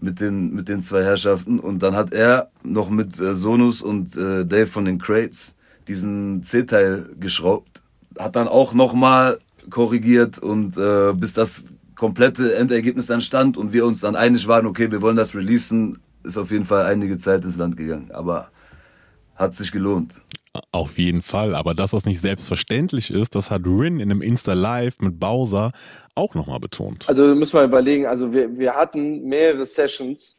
Mit 0.00 0.20
den, 0.20 0.54
mit 0.54 0.68
den 0.68 0.82
zwei 0.82 1.02
Herrschaften. 1.04 1.58
Und 1.58 1.82
dann 1.82 1.94
hat 1.94 2.12
er 2.12 2.50
noch 2.62 2.90
mit 2.90 3.20
äh, 3.20 3.34
Sonus 3.34 3.82
und 3.82 4.16
äh, 4.16 4.44
Dave 4.44 4.66
von 4.66 4.84
den 4.84 4.98
Crates 4.98 5.54
diesen 5.88 6.42
C-Teil 6.42 7.10
geschraubt. 7.18 7.80
Hat 8.18 8.36
dann 8.36 8.48
auch 8.48 8.74
nochmal 8.74 9.38
korrigiert 9.70 10.38
und 10.38 10.76
äh, 10.76 11.12
bis 11.12 11.32
das 11.32 11.64
komplette 11.94 12.54
Endergebnis 12.54 13.06
dann 13.06 13.20
stand 13.20 13.56
und 13.56 13.72
wir 13.72 13.84
uns 13.84 14.00
dann 14.00 14.16
einig 14.16 14.46
waren, 14.48 14.66
okay, 14.66 14.90
wir 14.90 15.02
wollen 15.02 15.16
das 15.16 15.34
releasen, 15.34 15.98
ist 16.24 16.38
auf 16.38 16.50
jeden 16.50 16.64
Fall 16.64 16.86
einige 16.86 17.18
Zeit 17.18 17.44
ins 17.44 17.56
Land 17.56 17.76
gegangen. 17.76 18.10
Aber 18.12 18.48
hat 19.36 19.54
sich 19.54 19.72
gelohnt. 19.72 20.14
Auf 20.72 20.98
jeden 20.98 21.22
Fall, 21.22 21.54
aber 21.54 21.74
dass 21.74 21.92
das 21.92 22.06
nicht 22.06 22.20
selbstverständlich 22.20 23.12
ist, 23.12 23.36
das 23.36 23.52
hat 23.52 23.62
Rin 23.66 24.00
in 24.00 24.10
einem 24.10 24.20
Insta 24.20 24.54
Live 24.54 24.98
mit 24.98 25.20
Bowser 25.20 25.70
auch 26.16 26.34
nochmal 26.34 26.58
betont. 26.58 27.08
Also 27.08 27.22
müssen 27.36 27.54
wir 27.54 27.62
überlegen, 27.62 28.06
also 28.06 28.32
wir, 28.32 28.58
wir 28.58 28.74
hatten 28.74 29.22
mehrere 29.22 29.64
Sessions, 29.64 30.36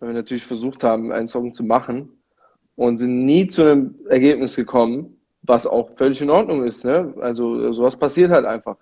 weil 0.00 0.10
wir 0.10 0.14
natürlich 0.14 0.44
versucht 0.44 0.82
haben, 0.82 1.12
einen 1.12 1.28
Song 1.28 1.52
zu 1.52 1.62
machen 1.62 2.08
und 2.76 2.98
sind 2.98 3.26
nie 3.26 3.46
zu 3.48 3.62
einem 3.62 3.96
Ergebnis 4.08 4.56
gekommen, 4.56 5.18
was 5.42 5.66
auch 5.66 5.90
völlig 5.96 6.22
in 6.22 6.30
Ordnung 6.30 6.64
ist. 6.64 6.86
Ne? 6.86 7.12
Also 7.20 7.72
sowas 7.74 7.96
passiert 7.96 8.30
halt 8.30 8.46
einfach. 8.46 8.76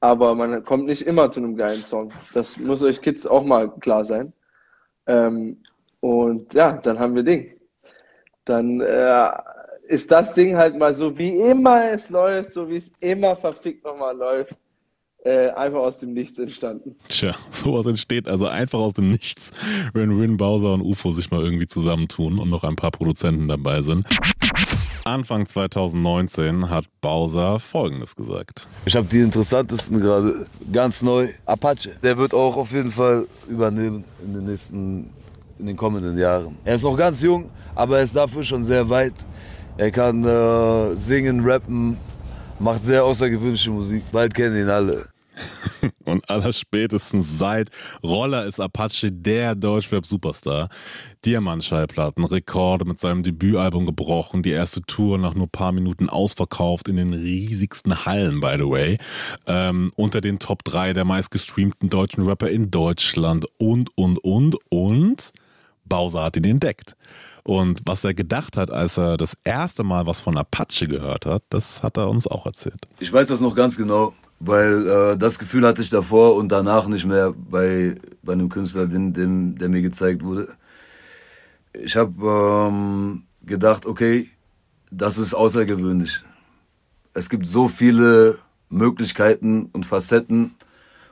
Aber 0.00 0.34
man 0.34 0.64
kommt 0.64 0.86
nicht 0.86 1.02
immer 1.02 1.30
zu 1.30 1.38
einem 1.38 1.54
geilen 1.56 1.82
Song. 1.82 2.10
Das 2.34 2.56
muss 2.58 2.82
euch 2.82 3.00
Kids 3.00 3.24
auch 3.24 3.44
mal 3.44 3.70
klar 3.78 4.04
sein. 4.04 4.32
Ähm, 5.06 5.58
und 6.00 6.54
ja, 6.54 6.72
dann 6.78 6.98
haben 6.98 7.14
wir 7.14 7.22
Ding. 7.22 7.54
Dann 8.46 8.80
äh, 8.80 9.30
ist 9.90 10.08
das 10.10 10.34
Ding 10.34 10.56
halt 10.56 10.78
mal 10.78 10.94
so, 10.94 11.18
wie 11.18 11.34
immer 11.50 11.90
es 11.90 12.08
läuft, 12.10 12.52
so 12.52 12.68
wie 12.70 12.76
es 12.76 12.90
immer 13.00 13.34
verfickt 13.34 13.84
nochmal 13.84 14.16
läuft, 14.16 14.56
äh, 15.24 15.48
einfach 15.50 15.80
aus 15.80 15.98
dem 15.98 16.12
Nichts 16.12 16.38
entstanden. 16.38 16.94
Tja, 17.08 17.34
sowas 17.50 17.86
entsteht 17.86 18.28
also 18.28 18.46
einfach 18.46 18.78
aus 18.78 18.94
dem 18.94 19.10
Nichts, 19.10 19.50
wenn 19.92 20.16
Rin, 20.16 20.36
Bowser 20.36 20.74
und 20.74 20.82
UFO 20.82 21.10
sich 21.10 21.32
mal 21.32 21.42
irgendwie 21.42 21.66
zusammentun 21.66 22.38
und 22.38 22.48
noch 22.48 22.62
ein 22.62 22.76
paar 22.76 22.92
Produzenten 22.92 23.48
dabei 23.48 23.82
sind. 23.82 24.06
Anfang 25.04 25.46
2019 25.46 26.70
hat 26.70 26.84
Bowser 27.00 27.58
Folgendes 27.58 28.14
gesagt. 28.14 28.68
Ich 28.84 28.94
habe 28.94 29.08
die 29.08 29.18
interessantesten 29.18 30.00
gerade, 30.00 30.46
ganz 30.72 31.02
neu, 31.02 31.30
Apache. 31.46 31.96
Der 32.00 32.16
wird 32.16 32.32
auch 32.32 32.56
auf 32.56 32.70
jeden 32.70 32.92
Fall 32.92 33.26
übernehmen 33.48 34.04
in 34.24 34.34
den 34.34 34.44
nächsten, 34.44 35.10
in 35.58 35.66
den 35.66 35.76
kommenden 35.76 36.16
Jahren. 36.16 36.56
Er 36.64 36.76
ist 36.76 36.84
noch 36.84 36.96
ganz 36.96 37.20
jung, 37.22 37.50
aber 37.74 37.98
er 37.98 38.04
ist 38.04 38.14
dafür 38.14 38.44
schon 38.44 38.62
sehr 38.62 38.88
weit. 38.88 39.14
Er 39.80 39.90
kann 39.90 40.22
äh, 40.24 40.94
singen, 40.94 41.40
rappen, 41.42 41.96
macht 42.58 42.84
sehr 42.84 43.02
außergewöhnliche 43.02 43.70
Musik. 43.70 44.02
Bald 44.12 44.34
kennen 44.34 44.54
ihn 44.54 44.68
alle. 44.68 45.08
Und 46.04 46.28
allerspätestens 46.28 47.38
seit 47.38 47.70
Roller 48.02 48.44
ist 48.44 48.60
Apache 48.60 49.10
der 49.10 49.54
Deutschrap-Superstar. 49.54 50.68
Diamantschallplatten, 51.24 52.26
Rekorde 52.26 52.84
mit 52.84 53.00
seinem 53.00 53.22
Debütalbum 53.22 53.86
gebrochen, 53.86 54.42
die 54.42 54.50
erste 54.50 54.82
Tour 54.82 55.16
nach 55.16 55.32
nur 55.32 55.50
paar 55.50 55.72
Minuten 55.72 56.10
ausverkauft 56.10 56.86
in 56.86 56.96
den 56.96 57.14
riesigsten 57.14 58.04
Hallen, 58.04 58.42
by 58.42 58.56
the 58.58 58.68
way. 58.68 58.98
Ähm, 59.46 59.92
unter 59.96 60.20
den 60.20 60.38
Top 60.38 60.62
3 60.64 60.92
der 60.92 61.06
meistgestreamten 61.06 61.88
deutschen 61.88 62.26
Rapper 62.26 62.50
in 62.50 62.70
Deutschland 62.70 63.46
und, 63.58 63.96
und, 63.96 64.18
und, 64.18 64.58
und 64.68 65.32
Bowser 65.86 66.24
hat 66.24 66.36
ihn 66.36 66.44
entdeckt. 66.44 66.96
Und 67.42 67.80
was 67.86 68.04
er 68.04 68.14
gedacht 68.14 68.56
hat, 68.56 68.70
als 68.70 68.98
er 68.98 69.16
das 69.16 69.36
erste 69.44 69.82
Mal 69.82 70.06
was 70.06 70.20
von 70.20 70.36
Apache 70.36 70.86
gehört 70.86 71.26
hat, 71.26 71.42
das 71.50 71.82
hat 71.82 71.96
er 71.96 72.08
uns 72.08 72.26
auch 72.26 72.46
erzählt. 72.46 72.86
Ich 72.98 73.12
weiß 73.12 73.28
das 73.28 73.40
noch 73.40 73.54
ganz 73.54 73.76
genau, 73.76 74.14
weil 74.40 74.86
äh, 74.86 75.16
das 75.16 75.38
Gefühl 75.38 75.66
hatte 75.66 75.82
ich 75.82 75.90
davor 75.90 76.36
und 76.36 76.48
danach 76.50 76.86
nicht 76.86 77.06
mehr 77.06 77.32
bei, 77.32 77.94
bei 78.22 78.32
einem 78.32 78.48
Künstler, 78.48 78.86
den, 78.86 79.12
den, 79.12 79.56
der 79.56 79.68
mir 79.68 79.82
gezeigt 79.82 80.22
wurde. 80.22 80.48
Ich 81.72 81.96
habe 81.96 82.68
ähm, 82.68 83.22
gedacht, 83.42 83.86
okay, 83.86 84.28
das 84.90 85.18
ist 85.18 85.34
außergewöhnlich. 85.34 86.22
Es 87.14 87.28
gibt 87.28 87.46
so 87.46 87.68
viele 87.68 88.38
Möglichkeiten 88.68 89.68
und 89.72 89.86
Facetten, 89.86 90.54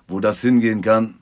wo 0.06 0.20
das 0.20 0.40
hingehen 0.40 0.80
kann. 0.80 1.14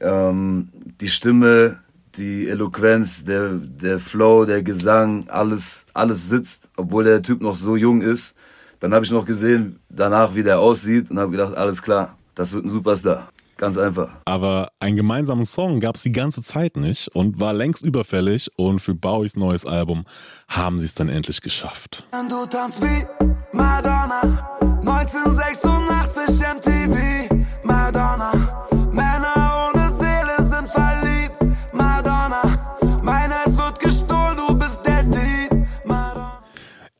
Ähm, 0.00 0.68
die 1.00 1.08
Stimme, 1.08 1.80
die 2.18 2.48
Eloquenz, 2.48 3.24
der, 3.24 3.50
der 3.52 3.98
Flow, 3.98 4.44
der 4.44 4.62
Gesang, 4.62 5.28
alles, 5.28 5.86
alles 5.94 6.28
sitzt, 6.28 6.68
obwohl 6.76 7.04
der 7.04 7.22
Typ 7.22 7.40
noch 7.40 7.56
so 7.56 7.76
jung 7.76 8.02
ist. 8.02 8.34
Dann 8.80 8.92
habe 8.92 9.04
ich 9.04 9.10
noch 9.10 9.24
gesehen, 9.24 9.78
danach, 9.88 10.34
wie 10.34 10.42
der 10.42 10.60
aussieht 10.60 11.10
und 11.10 11.18
habe 11.18 11.30
gedacht, 11.30 11.56
alles 11.56 11.80
klar, 11.82 12.16
das 12.34 12.52
wird 12.52 12.64
ein 12.64 12.68
Superstar. 12.68 13.28
Ganz 13.56 13.76
einfach. 13.76 14.08
Aber 14.24 14.70
einen 14.78 14.96
gemeinsamen 14.96 15.44
Song 15.44 15.80
gab 15.80 15.96
es 15.96 16.02
die 16.02 16.12
ganze 16.12 16.42
Zeit 16.42 16.76
nicht 16.76 17.08
und 17.08 17.40
war 17.40 17.52
längst 17.52 17.84
überfällig. 17.84 18.52
Und 18.54 18.78
für 18.78 18.94
Bowies 18.94 19.34
neues 19.34 19.66
Album 19.66 20.04
haben 20.46 20.78
sie 20.78 20.86
es 20.86 20.94
dann 20.94 21.08
endlich 21.08 21.40
geschafft. 21.40 22.06
Du 22.12 22.46
tanzt 22.46 22.80
wie 22.80 23.04
Madonna, 23.52 24.56
1986 24.60 26.38
MTV, 26.38 27.17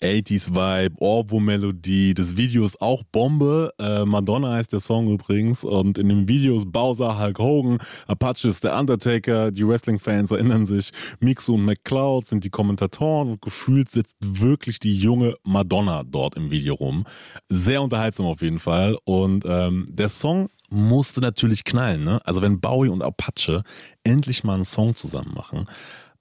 80s 0.08 0.54
Vibe, 0.54 0.96
Orwo-Melodie. 1.00 2.14
Das 2.14 2.36
Video 2.36 2.64
ist 2.64 2.80
auch 2.80 3.02
Bombe. 3.12 3.72
Äh, 3.78 4.04
Madonna 4.04 4.52
heißt 4.52 4.72
der 4.72 4.80
Song 4.80 5.08
übrigens. 5.08 5.64
Und 5.64 5.98
in 5.98 6.08
dem 6.08 6.28
Video 6.28 6.56
ist 6.56 6.72
Bowser, 6.72 7.18
Hulk 7.18 7.38
Hogan, 7.38 7.78
Apache 8.06 8.48
ist 8.48 8.64
der 8.64 8.78
Undertaker. 8.78 9.50
Die 9.50 9.66
Wrestling-Fans 9.66 10.30
erinnern 10.30 10.66
sich. 10.66 10.90
Mixu 11.20 11.54
und 11.54 11.64
McCloud 11.64 12.26
sind 12.26 12.44
die 12.44 12.50
Kommentatoren 12.50 13.32
und 13.32 13.42
gefühlt 13.42 13.90
sitzt 13.90 14.16
wirklich 14.20 14.80
die 14.80 14.96
junge 14.96 15.36
Madonna 15.44 16.02
dort 16.04 16.36
im 16.36 16.50
Video 16.50 16.74
rum. 16.74 17.04
Sehr 17.48 17.82
unterhaltsam 17.82 18.26
auf 18.26 18.42
jeden 18.42 18.60
Fall. 18.60 18.96
Und 19.04 19.44
ähm, 19.46 19.86
der 19.90 20.08
Song 20.08 20.48
musste 20.70 21.20
natürlich 21.20 21.64
knallen. 21.64 22.04
Ne? 22.04 22.20
Also 22.24 22.42
wenn 22.42 22.60
Bowie 22.60 22.88
und 22.88 23.02
Apache 23.02 23.62
endlich 24.04 24.44
mal 24.44 24.54
einen 24.54 24.64
Song 24.64 24.96
zusammen 24.96 25.32
machen. 25.34 25.66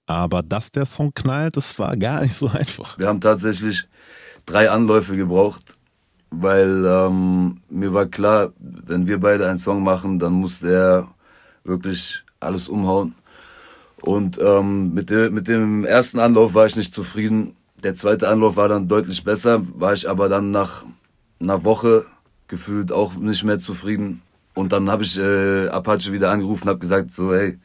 Aber 0.08 0.42
dass 0.42 0.72
der 0.72 0.86
Song 0.86 1.12
knallt, 1.12 1.58
das 1.58 1.78
war 1.78 1.94
gar 1.94 2.22
nicht 2.22 2.34
so 2.34 2.48
einfach. 2.48 2.98
Wir 2.98 3.08
haben 3.08 3.20
tatsächlich 3.20 3.86
drei 4.46 4.70
Anläufe 4.70 5.14
gebraucht, 5.14 5.74
weil 6.30 6.82
ähm, 6.86 7.60
mir 7.68 7.92
war 7.92 8.06
klar, 8.06 8.52
wenn 8.58 9.06
wir 9.06 9.20
beide 9.20 9.46
einen 9.46 9.58
Song 9.58 9.82
machen, 9.82 10.18
dann 10.18 10.32
muss 10.32 10.60
der 10.60 11.08
wirklich 11.62 12.24
alles 12.40 12.70
umhauen. 12.70 13.14
Und 14.00 14.40
ähm, 14.40 14.94
mit, 14.94 15.10
der, 15.10 15.30
mit 15.30 15.46
dem 15.46 15.84
ersten 15.84 16.20
Anlauf 16.20 16.54
war 16.54 16.64
ich 16.64 16.76
nicht 16.76 16.94
zufrieden. 16.94 17.54
Der 17.84 17.94
zweite 17.94 18.28
Anlauf 18.28 18.56
war 18.56 18.68
dann 18.68 18.88
deutlich 18.88 19.22
besser, 19.24 19.60
war 19.78 19.92
ich 19.92 20.08
aber 20.08 20.30
dann 20.30 20.50
nach 20.50 20.86
einer 21.38 21.64
Woche 21.64 22.06
gefühlt 22.46 22.92
auch 22.92 23.12
nicht 23.16 23.44
mehr 23.44 23.58
zufrieden. 23.58 24.22
Und 24.54 24.72
dann 24.72 24.90
habe 24.90 25.02
ich 25.02 25.18
äh, 25.18 25.68
Apache 25.68 26.12
wieder 26.12 26.30
angerufen 26.30 26.66
habe 26.66 26.78
gesagt, 26.78 27.12
so 27.12 27.34
hey, 27.34 27.58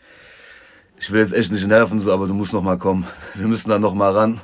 ich 1.03 1.11
will 1.11 1.19
jetzt 1.19 1.33
echt 1.33 1.51
nicht 1.51 1.67
nerven, 1.67 1.99
so, 1.99 2.13
aber 2.13 2.27
du 2.27 2.33
musst 2.33 2.53
noch 2.53 2.63
mal 2.63 2.77
kommen. 2.77 3.05
Wir 3.33 3.45
müssen 3.45 3.69
da 3.69 3.77
noch 3.77 3.93
mal 3.93 4.13
ran. 4.13 4.39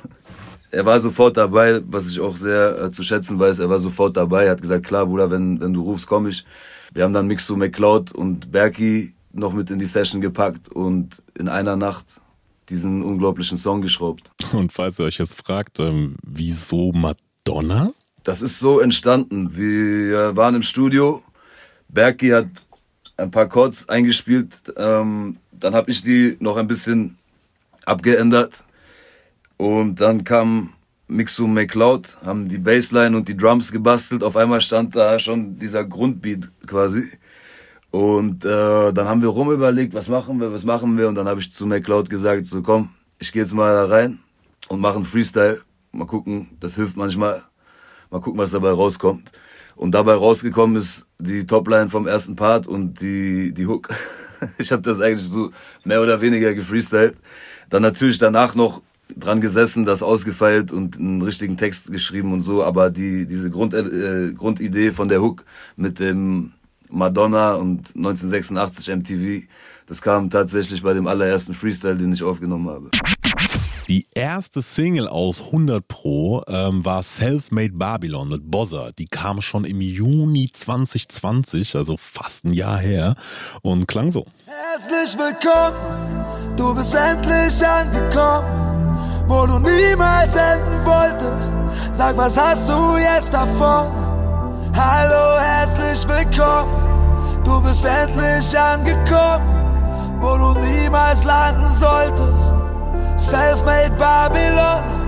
Er 0.70 0.84
war 0.84 1.00
sofort 1.00 1.38
dabei, 1.38 1.80
was 1.86 2.10
ich 2.10 2.20
auch 2.20 2.36
sehr 2.36 2.82
äh, 2.82 2.90
zu 2.90 3.02
schätzen 3.02 3.38
weiß. 3.38 3.60
Er 3.60 3.70
war 3.70 3.78
sofort 3.78 4.14
dabei, 4.14 4.50
hat 4.50 4.60
gesagt, 4.60 4.84
klar, 4.84 5.06
Bruder, 5.06 5.30
wenn, 5.30 5.58
wenn 5.58 5.72
du 5.72 5.82
rufst, 5.82 6.06
komm 6.06 6.26
ich. 6.26 6.44
Wir 6.92 7.04
haben 7.04 7.14
dann 7.14 7.26
Mixu 7.26 7.56
McCloud 7.56 8.12
und 8.12 8.52
Berkey 8.52 9.14
noch 9.32 9.54
mit 9.54 9.70
in 9.70 9.78
die 9.78 9.86
Session 9.86 10.20
gepackt 10.20 10.68
und 10.68 11.22
in 11.34 11.48
einer 11.48 11.76
Nacht 11.76 12.20
diesen 12.68 13.02
unglaublichen 13.02 13.56
Song 13.56 13.80
geschraubt. 13.80 14.30
Und 14.52 14.70
falls 14.70 15.00
ihr 15.00 15.06
euch 15.06 15.18
jetzt 15.18 15.40
fragt, 15.46 15.80
ähm, 15.80 16.16
wieso 16.22 16.92
Madonna? 16.92 17.90
Das 18.22 18.42
ist 18.42 18.58
so 18.58 18.80
entstanden. 18.80 19.56
Wir 19.56 20.36
waren 20.36 20.56
im 20.56 20.62
Studio. 20.62 21.22
Berkey 21.88 22.28
hat 22.28 22.48
ein 23.16 23.30
paar 23.30 23.48
Chords 23.48 23.88
eingespielt. 23.88 24.74
Ähm, 24.76 25.38
dann 25.60 25.74
habe 25.74 25.90
ich 25.90 26.02
die 26.02 26.36
noch 26.40 26.56
ein 26.56 26.66
bisschen 26.66 27.18
abgeändert. 27.84 28.64
Und 29.56 30.00
dann 30.00 30.24
kam 30.24 30.72
Mixu 31.06 31.46
McCloud, 31.46 32.18
haben 32.24 32.48
die 32.48 32.58
Bassline 32.58 33.16
und 33.16 33.28
die 33.28 33.36
Drums 33.36 33.72
gebastelt. 33.72 34.22
Auf 34.22 34.36
einmal 34.36 34.60
stand 34.60 34.96
da 34.96 35.18
schon 35.18 35.58
dieser 35.58 35.84
Grundbeat 35.84 36.48
quasi. 36.66 37.10
Und 37.90 38.44
äh, 38.44 38.92
dann 38.92 39.08
haben 39.08 39.20
wir 39.20 39.28
rumüberlegt, 39.28 39.94
was 39.94 40.08
machen 40.08 40.40
wir, 40.40 40.52
was 40.52 40.64
machen 40.64 40.96
wir. 40.96 41.08
Und 41.08 41.16
dann 41.16 41.28
habe 41.28 41.40
ich 41.40 41.50
zu 41.50 41.66
McCloud 41.66 42.08
gesagt, 42.08 42.46
so 42.46 42.62
komm, 42.62 42.90
ich 43.18 43.32
gehe 43.32 43.42
jetzt 43.42 43.52
mal 43.52 43.74
da 43.74 43.84
rein 43.86 44.20
und 44.68 44.80
mache 44.80 44.96
einen 44.96 45.04
Freestyle. 45.04 45.60
Mal 45.92 46.06
gucken, 46.06 46.56
das 46.60 46.76
hilft 46.76 46.96
manchmal. 46.96 47.42
Mal 48.10 48.20
gucken, 48.20 48.38
was 48.38 48.52
dabei 48.52 48.70
rauskommt. 48.70 49.32
Und 49.76 49.92
dabei 49.94 50.14
rausgekommen 50.14 50.76
ist 50.76 51.06
die 51.18 51.46
Topline 51.46 51.90
vom 51.90 52.06
ersten 52.06 52.36
Part 52.36 52.66
und 52.66 53.00
die, 53.00 53.52
die 53.52 53.66
Hook. 53.66 53.88
Ich 54.58 54.72
habe 54.72 54.82
das 54.82 55.00
eigentlich 55.00 55.26
so 55.26 55.50
mehr 55.84 56.02
oder 56.02 56.20
weniger 56.20 56.54
gefreestylt. 56.54 57.16
Dann 57.68 57.82
natürlich 57.82 58.18
danach 58.18 58.54
noch 58.54 58.82
dran 59.16 59.40
gesessen, 59.40 59.84
das 59.84 60.02
ausgefeilt 60.02 60.72
und 60.72 60.98
einen 60.98 61.22
richtigen 61.22 61.56
Text 61.56 61.90
geschrieben 61.90 62.32
und 62.32 62.42
so. 62.42 62.62
Aber 62.64 62.90
die, 62.90 63.26
diese 63.26 63.50
Grund, 63.50 63.74
äh, 63.74 64.32
Grundidee 64.32 64.92
von 64.92 65.08
der 65.08 65.20
Hook 65.20 65.44
mit 65.76 65.98
dem 65.98 66.52
Madonna 66.88 67.54
und 67.54 67.94
1986 67.96 68.88
MTV, 68.88 69.46
das 69.86 70.00
kam 70.02 70.30
tatsächlich 70.30 70.82
bei 70.82 70.94
dem 70.94 71.06
allerersten 71.06 71.54
Freestyle, 71.54 71.96
den 71.96 72.12
ich 72.12 72.22
aufgenommen 72.22 72.68
habe. 72.68 72.90
Die 73.90 74.06
erste 74.14 74.62
Single 74.62 75.08
aus 75.08 75.46
100 75.46 75.88
Pro 75.88 76.44
ähm, 76.46 76.84
war 76.84 77.02
Self-Made 77.02 77.72
Babylon 77.72 78.28
mit 78.28 78.48
Bozza. 78.48 78.90
Die 78.96 79.06
kam 79.06 79.42
schon 79.42 79.64
im 79.64 79.80
Juni 79.80 80.48
2020, 80.52 81.74
also 81.74 81.96
fast 81.98 82.44
ein 82.44 82.52
Jahr 82.52 82.78
her, 82.78 83.16
und 83.62 83.88
klang 83.88 84.12
so. 84.12 84.26
Herzlich 84.46 85.18
willkommen, 85.18 86.54
du 86.56 86.72
bist 86.72 86.94
endlich 86.94 87.66
angekommen, 87.66 89.26
wo 89.26 89.44
du 89.46 89.58
niemals 89.58 90.36
enden 90.36 90.86
wolltest. 90.86 91.52
Sag, 91.92 92.16
was 92.16 92.36
hast 92.36 92.68
du 92.68 92.96
jetzt 92.96 93.34
davon? 93.34 93.90
Hallo, 94.72 95.40
herzlich 95.40 96.06
willkommen, 96.06 97.42
du 97.42 97.60
bist 97.60 97.84
endlich 97.84 98.56
angekommen, 98.56 100.20
wo 100.20 100.36
du 100.36 100.60
niemals 100.60 101.24
landen 101.24 101.66
solltest. 101.66 102.49
Self-made 103.20 103.94
Babylon. 103.98 105.00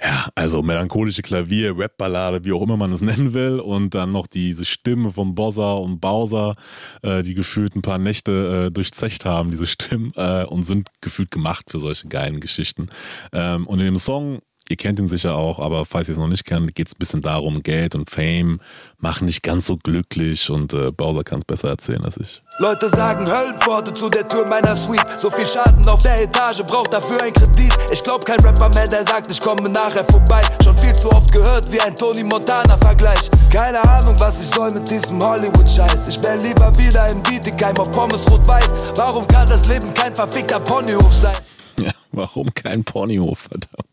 Ja, 0.00 0.28
also 0.36 0.62
melancholische 0.62 1.22
Klavier, 1.22 1.76
Rap-Ballade, 1.76 2.44
wie 2.44 2.52
auch 2.52 2.62
immer 2.62 2.76
man 2.76 2.92
es 2.92 3.00
nennen 3.00 3.34
will. 3.34 3.58
Und 3.58 3.94
dann 3.94 4.12
noch 4.12 4.28
diese 4.28 4.64
Stimme 4.64 5.10
von 5.10 5.34
Bozza 5.34 5.74
und 5.74 6.00
Bowser, 6.00 6.54
äh, 7.02 7.22
die 7.22 7.34
gefühlt 7.34 7.74
ein 7.74 7.82
paar 7.82 7.98
Nächte 7.98 8.66
äh, 8.66 8.70
durchzecht 8.70 9.24
haben, 9.24 9.50
diese 9.50 9.66
Stimmen, 9.66 10.12
äh, 10.14 10.44
und 10.44 10.62
sind 10.62 10.88
gefühlt 11.00 11.32
gemacht 11.32 11.70
für 11.70 11.78
solche 11.78 12.06
geilen 12.06 12.40
Geschichten. 12.40 12.88
Ähm, 13.32 13.66
und 13.66 13.80
in 13.80 13.86
dem 13.86 13.98
Song 13.98 14.40
Ihr 14.68 14.76
kennt 14.76 14.98
ihn 14.98 15.06
sicher 15.06 15.36
auch, 15.36 15.60
aber 15.60 15.84
falls 15.86 16.08
ihr 16.08 16.12
es 16.12 16.18
noch 16.18 16.26
nicht 16.26 16.44
kennt, 16.44 16.74
geht 16.74 16.88
es 16.88 16.94
ein 16.94 16.98
bisschen 16.98 17.22
darum, 17.22 17.62
Geld 17.62 17.94
und 17.94 18.10
Fame 18.10 18.60
machen 18.98 19.26
nicht 19.26 19.44
ganz 19.44 19.66
so 19.66 19.76
glücklich 19.76 20.50
und 20.50 20.72
äh, 20.72 20.90
Bowser 20.90 21.22
kann 21.22 21.38
es 21.38 21.44
besser 21.44 21.68
erzählen 21.68 22.04
als 22.04 22.16
ich. 22.16 22.42
Leute 22.58 22.88
sagen 22.88 23.30
Höllenpforte 23.30 23.94
zu 23.94 24.10
der 24.10 24.26
Tür 24.26 24.44
meiner 24.44 24.74
Suite. 24.74 25.04
So 25.18 25.30
viel 25.30 25.46
Schaden 25.46 25.86
auf 25.86 26.02
der 26.02 26.20
Etage, 26.20 26.64
braucht 26.66 26.92
dafür 26.92 27.22
ein 27.22 27.32
Kredit. 27.32 27.72
Ich 27.92 28.02
glaub 28.02 28.24
kein 28.24 28.40
Rapper 28.40 28.68
mehr, 28.70 28.88
der 28.88 29.04
sagt, 29.04 29.30
ich 29.30 29.40
komme 29.40 29.68
nachher 29.68 30.04
vorbei. 30.04 30.42
Schon 30.64 30.76
viel 30.78 30.94
zu 30.94 31.12
oft 31.12 31.30
gehört 31.30 31.70
wie 31.70 31.80
ein 31.80 31.94
Tony 31.94 32.24
Montana-Vergleich. 32.24 33.30
Keine 33.52 33.80
Ahnung, 33.88 34.16
was 34.18 34.40
ich 34.40 34.48
soll 34.48 34.72
mit 34.72 34.90
diesem 34.90 35.22
Hollywood-Scheiß. 35.22 36.08
Ich 36.08 36.22
wär 36.24 36.38
lieber 36.38 36.72
wieder 36.76 37.08
im 37.10 37.22
Bietigheim 37.22 37.76
auf 37.76 37.90
Pommes 37.92 38.28
rot-weiß. 38.30 38.70
Warum 38.96 39.28
kann 39.28 39.46
das 39.46 39.68
Leben 39.68 39.94
kein 39.94 40.14
verfickter 40.14 40.58
Ponyhof 40.58 41.14
sein? 41.14 41.36
Ja, 41.86 41.92
warum 42.12 42.54
kein 42.54 42.84
Ponyhof, 42.84 43.38
verdammt. 43.50 43.86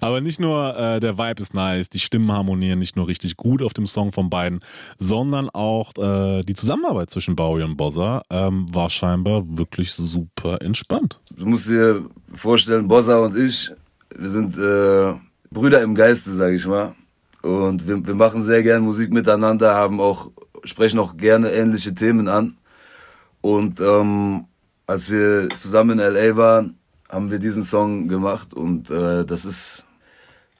Aber 0.00 0.20
nicht 0.20 0.38
nur 0.38 0.76
äh, 0.76 1.00
der 1.00 1.18
Vibe 1.18 1.42
ist 1.42 1.54
nice, 1.54 1.90
die 1.90 1.98
Stimmen 1.98 2.30
harmonieren 2.30 2.78
nicht 2.78 2.96
nur 2.96 3.08
richtig 3.08 3.36
gut 3.36 3.60
auf 3.62 3.74
dem 3.74 3.86
Song 3.86 4.12
von 4.12 4.30
beiden, 4.30 4.60
sondern 4.98 5.50
auch 5.50 5.92
äh, 5.98 6.42
die 6.42 6.54
Zusammenarbeit 6.54 7.10
zwischen 7.10 7.34
Bowie 7.36 7.64
und 7.64 7.76
Bozza 7.76 8.22
ähm, 8.30 8.66
war 8.72 8.88
scheinbar 8.90 9.42
wirklich 9.46 9.92
super 9.92 10.62
entspannt. 10.62 11.18
Du 11.36 11.46
musst 11.46 11.68
dir 11.68 12.04
vorstellen, 12.32 12.88
Bozza 12.88 13.18
und 13.18 13.36
ich, 13.36 13.70
wir 14.16 14.30
sind 14.30 14.56
äh, 14.56 15.14
Brüder 15.50 15.82
im 15.82 15.94
Geiste, 15.94 16.30
sag 16.30 16.52
ich 16.52 16.66
mal. 16.66 16.94
Und 17.42 17.86
wir, 17.86 18.06
wir 18.06 18.14
machen 18.14 18.42
sehr 18.42 18.62
gern 18.62 18.82
Musik 18.82 19.12
miteinander, 19.12 19.74
haben 19.74 20.00
auch, 20.00 20.30
sprechen 20.64 20.98
auch 20.98 21.16
gerne 21.16 21.50
ähnliche 21.50 21.94
Themen 21.94 22.28
an. 22.28 22.56
Und 23.40 23.80
ähm, 23.80 24.46
als 24.86 25.10
wir 25.10 25.48
zusammen 25.56 25.98
in 25.98 26.14
LA 26.14 26.36
waren, 26.36 26.78
haben 27.08 27.30
wir 27.30 27.38
diesen 27.38 27.62
Song 27.62 28.08
gemacht 28.08 28.54
und 28.54 28.90
äh, 28.90 29.24
das 29.24 29.44
ist 29.44 29.86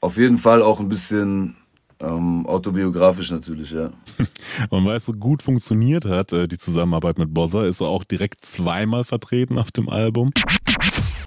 auf 0.00 0.16
jeden 0.16 0.38
Fall 0.38 0.62
auch 0.62 0.80
ein 0.80 0.88
bisschen 0.88 1.56
ähm, 2.00 2.46
autobiografisch 2.46 3.30
natürlich, 3.30 3.70
ja. 3.70 3.90
Und 4.70 4.84
weil 4.84 4.96
es 4.96 5.06
so 5.06 5.12
gut 5.12 5.42
funktioniert 5.42 6.04
hat, 6.04 6.32
äh, 6.32 6.46
die 6.48 6.58
Zusammenarbeit 6.58 7.18
mit 7.18 7.32
Bozza, 7.32 7.64
ist 7.66 7.80
er 7.80 7.88
auch 7.88 8.04
direkt 8.04 8.44
zweimal 8.44 9.04
vertreten 9.04 9.58
auf 9.58 9.70
dem 9.70 9.88
Album. 9.88 10.30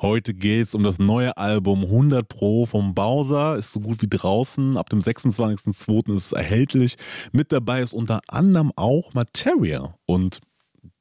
Heute 0.01 0.36
geht 0.36 0.67
es 0.67 0.75
um 0.75 0.83
das 0.83 1.00
neue 1.00 1.36
Album 1.38 1.83
100 1.83 2.27
Pro 2.27 2.67
vom 2.67 2.93
Bowser, 2.93 3.55
ist 3.55 3.74
so 3.74 3.79
gut 3.79 4.01
wie 4.03 4.07
draußen. 4.07 4.77
Ab 4.77 4.89
dem 4.89 5.00
26.02. 5.00 6.15
ist 6.15 6.25
es 6.27 6.31
erhältlich. 6.33 6.97
Mit 7.31 7.51
dabei 7.51 7.81
ist 7.81 7.93
unter 7.93 8.19
anderem 8.27 8.71
auch 8.75 9.15
Materia. 9.15 9.95
Und 10.05 10.39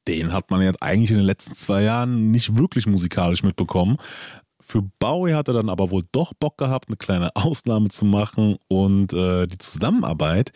den 0.08 0.32
hat 0.32 0.50
man 0.50 0.62
jetzt 0.62 0.82
eigentlich 0.82 1.10
in 1.10 1.16
den 1.16 1.26
letzten 1.26 1.54
zwei 1.54 1.82
Jahren 1.82 2.30
nicht 2.30 2.58
wirklich 2.58 2.86
musikalisch 2.86 3.42
mitbekommen. 3.42 3.96
Für 4.60 4.82
Bowie 4.98 5.34
hat 5.34 5.48
er 5.48 5.54
dann 5.54 5.68
aber 5.68 5.90
wohl 5.90 6.02
doch 6.10 6.32
Bock 6.34 6.58
gehabt, 6.58 6.88
eine 6.88 6.96
kleine 6.96 7.30
Ausnahme 7.36 7.88
zu 7.88 8.04
machen 8.04 8.56
und 8.68 9.12
äh, 9.12 9.46
die 9.46 9.58
Zusammenarbeit 9.58 10.52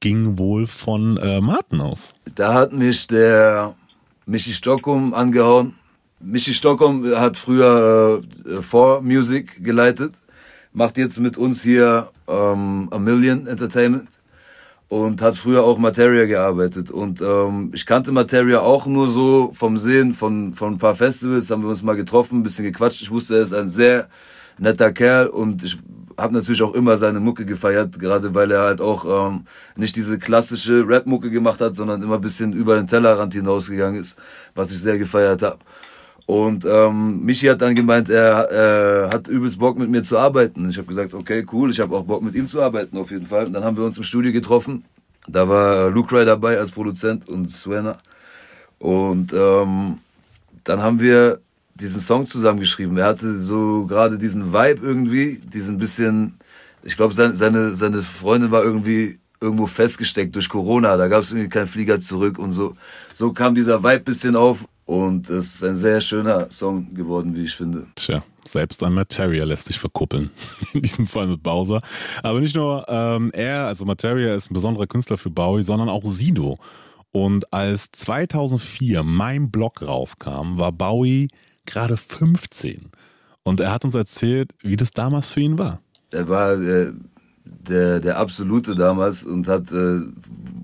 ging 0.00 0.38
wohl 0.38 0.66
von 0.66 1.16
äh, 1.16 1.40
Martin 1.40 1.80
aus. 1.80 2.14
Da 2.34 2.52
hat 2.52 2.72
mich 2.72 3.06
der 3.06 3.74
Michi 4.26 4.52
Stockholm 4.52 5.14
angehauen. 5.14 5.74
Michi 6.20 6.52
Stockholm 6.52 7.06
hat 7.16 7.38
früher 7.38 8.22
äh, 8.44 9.00
Music 9.02 9.64
geleitet, 9.64 10.14
macht 10.72 10.98
jetzt 10.98 11.18
mit 11.18 11.38
uns 11.38 11.62
hier 11.62 12.10
ähm, 12.28 12.88
A 12.90 12.98
Million 12.98 13.46
Entertainment 13.46 14.08
und 14.88 15.20
hat 15.20 15.36
früher 15.36 15.64
auch 15.64 15.78
Materia 15.78 16.26
gearbeitet. 16.26 16.90
Und 16.90 17.20
ähm, 17.20 17.70
ich 17.74 17.86
kannte 17.86 18.12
Materia 18.12 18.60
auch 18.60 18.86
nur 18.86 19.08
so 19.08 19.50
vom 19.52 19.78
Sehen 19.78 20.14
von, 20.14 20.54
von 20.54 20.74
ein 20.74 20.78
paar 20.78 20.94
Festivals, 20.94 21.50
haben 21.50 21.62
wir 21.62 21.70
uns 21.70 21.82
mal 21.82 21.96
getroffen, 21.96 22.40
ein 22.40 22.42
bisschen 22.42 22.64
gequatscht. 22.64 23.02
Ich 23.02 23.10
wusste, 23.10 23.36
er 23.36 23.42
ist 23.42 23.52
ein 23.52 23.68
sehr 23.68 24.08
netter 24.58 24.92
Kerl 24.92 25.26
und 25.26 25.64
ich 25.64 25.78
habe 26.18 26.32
natürlich 26.32 26.62
auch 26.62 26.72
immer 26.74 26.96
seine 26.96 27.20
Mucke 27.20 27.44
gefeiert, 27.44 27.98
gerade 27.98 28.34
weil 28.34 28.50
er 28.50 28.62
halt 28.62 28.80
auch 28.80 29.28
ähm, 29.28 29.46
nicht 29.76 29.96
diese 29.96 30.18
klassische 30.18 30.86
Rap-Mucke 30.86 31.30
gemacht 31.30 31.60
hat, 31.60 31.76
sondern 31.76 32.02
immer 32.02 32.14
ein 32.14 32.20
bisschen 32.22 32.52
über 32.52 32.76
den 32.76 32.86
Tellerrand 32.86 33.34
hinausgegangen 33.34 34.00
ist, 34.00 34.16
was 34.54 34.70
ich 34.70 34.80
sehr 34.80 34.98
gefeiert 34.98 35.42
habe. 35.42 35.58
Und 36.26 36.64
ähm, 36.64 37.24
Michi 37.24 37.46
hat 37.46 37.62
dann 37.62 37.76
gemeint, 37.76 38.08
er 38.08 38.50
äh, 38.50 39.14
hat 39.14 39.28
übelst 39.28 39.60
Bock 39.60 39.78
mit 39.78 39.88
mir 39.88 40.02
zu 40.02 40.18
arbeiten. 40.18 40.68
Ich 40.68 40.76
habe 40.76 40.88
gesagt, 40.88 41.14
okay, 41.14 41.46
cool, 41.52 41.70
ich 41.70 41.78
habe 41.78 41.96
auch 41.96 42.02
Bock 42.02 42.20
mit 42.22 42.34
ihm 42.34 42.48
zu 42.48 42.60
arbeiten 42.60 42.98
auf 42.98 43.12
jeden 43.12 43.26
Fall. 43.26 43.46
Und 43.46 43.52
dann 43.52 43.62
haben 43.62 43.76
wir 43.76 43.84
uns 43.84 43.96
im 43.96 44.02
Studio 44.02 44.32
getroffen. 44.32 44.84
Da 45.28 45.48
war 45.48 45.86
äh, 45.86 45.90
Luke 45.90 46.14
Ray 46.14 46.24
dabei 46.24 46.58
als 46.58 46.72
Produzent 46.72 47.28
und 47.28 47.48
Swenna. 47.48 47.96
Und 48.80 49.32
ähm, 49.32 49.98
dann 50.64 50.82
haben 50.82 50.98
wir 50.98 51.40
diesen 51.74 52.00
Song 52.00 52.26
zusammengeschrieben. 52.26 52.96
Er 52.98 53.06
hatte 53.06 53.40
so 53.40 53.86
gerade 53.86 54.18
diesen 54.18 54.52
Vibe 54.52 54.84
irgendwie, 54.84 55.40
diesen 55.44 55.78
bisschen, 55.78 56.34
ich 56.82 56.96
glaube, 56.96 57.14
seine, 57.14 57.36
seine, 57.36 57.76
seine 57.76 58.02
Freundin 58.02 58.50
war 58.50 58.64
irgendwie 58.64 59.20
irgendwo 59.40 59.66
festgesteckt 59.66 60.34
durch 60.34 60.48
Corona. 60.48 60.96
Da 60.96 61.06
gab 61.06 61.22
es 61.22 61.30
irgendwie 61.30 61.50
keinen 61.50 61.66
Flieger 61.66 62.00
zurück 62.00 62.38
und 62.38 62.50
so. 62.50 62.74
So 63.12 63.32
kam 63.32 63.54
dieser 63.54 63.84
Vibe 63.84 64.00
bisschen 64.00 64.34
auf 64.34 64.66
und 64.86 65.28
es 65.30 65.56
ist 65.56 65.64
ein 65.64 65.74
sehr 65.74 66.00
schöner 66.00 66.50
Song 66.50 66.94
geworden, 66.94 67.34
wie 67.34 67.42
ich 67.42 67.54
finde. 67.54 67.86
Tja, 67.96 68.22
selbst 68.46 68.82
ein 68.84 68.94
Materia 68.94 69.44
lässt 69.44 69.66
sich 69.66 69.80
verkuppeln. 69.80 70.30
In 70.72 70.82
diesem 70.82 71.08
Fall 71.08 71.26
mit 71.26 71.42
Bowser. 71.42 71.80
Aber 72.22 72.40
nicht 72.40 72.54
nur 72.54 72.86
ähm, 72.88 73.30
er, 73.34 73.66
also 73.66 73.84
Materia 73.84 74.34
ist 74.36 74.50
ein 74.50 74.54
besonderer 74.54 74.86
Künstler 74.86 75.18
für 75.18 75.28
Bowie, 75.30 75.64
sondern 75.64 75.88
auch 75.88 76.04
Sido. 76.04 76.56
Und 77.10 77.52
als 77.52 77.90
2004 77.92 79.02
mein 79.02 79.50
Blog 79.50 79.82
rauskam, 79.82 80.56
war 80.56 80.70
Bowie 80.70 81.28
gerade 81.66 81.96
15. 81.96 82.90
Und 83.42 83.58
er 83.58 83.72
hat 83.72 83.84
uns 83.84 83.96
erzählt, 83.96 84.52
wie 84.62 84.76
das 84.76 84.92
damals 84.92 85.30
für 85.30 85.40
ihn 85.40 85.58
war. 85.58 85.80
Er 86.12 86.28
war 86.28 86.52
äh, 86.52 86.92
der, 87.44 87.98
der 87.98 88.18
Absolute 88.18 88.76
damals 88.76 89.24
und 89.24 89.48
hat, 89.48 89.72
äh, 89.72 90.00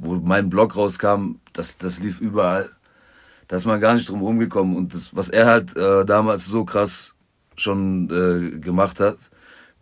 wo 0.01 0.15
mein 0.15 0.49
Blog 0.49 0.77
rauskam, 0.77 1.41
das, 1.53 1.77
das 1.77 1.99
lief 1.99 2.21
überall 2.21 2.71
da 3.49 3.57
ist 3.57 3.67
man 3.67 3.81
gar 3.81 3.95
nicht 3.95 4.09
drum 4.09 4.21
rumgekommen. 4.21 4.77
Und 4.77 4.95
das, 4.95 5.15
was 5.15 5.29
er 5.29 5.47
halt 5.47 5.77
äh, 5.77 6.05
damals 6.05 6.47
so 6.47 6.65
krass 6.65 7.15
schon 7.57 8.09
äh, 8.11 8.59
gemacht 8.59 9.01
hat, 9.01 9.19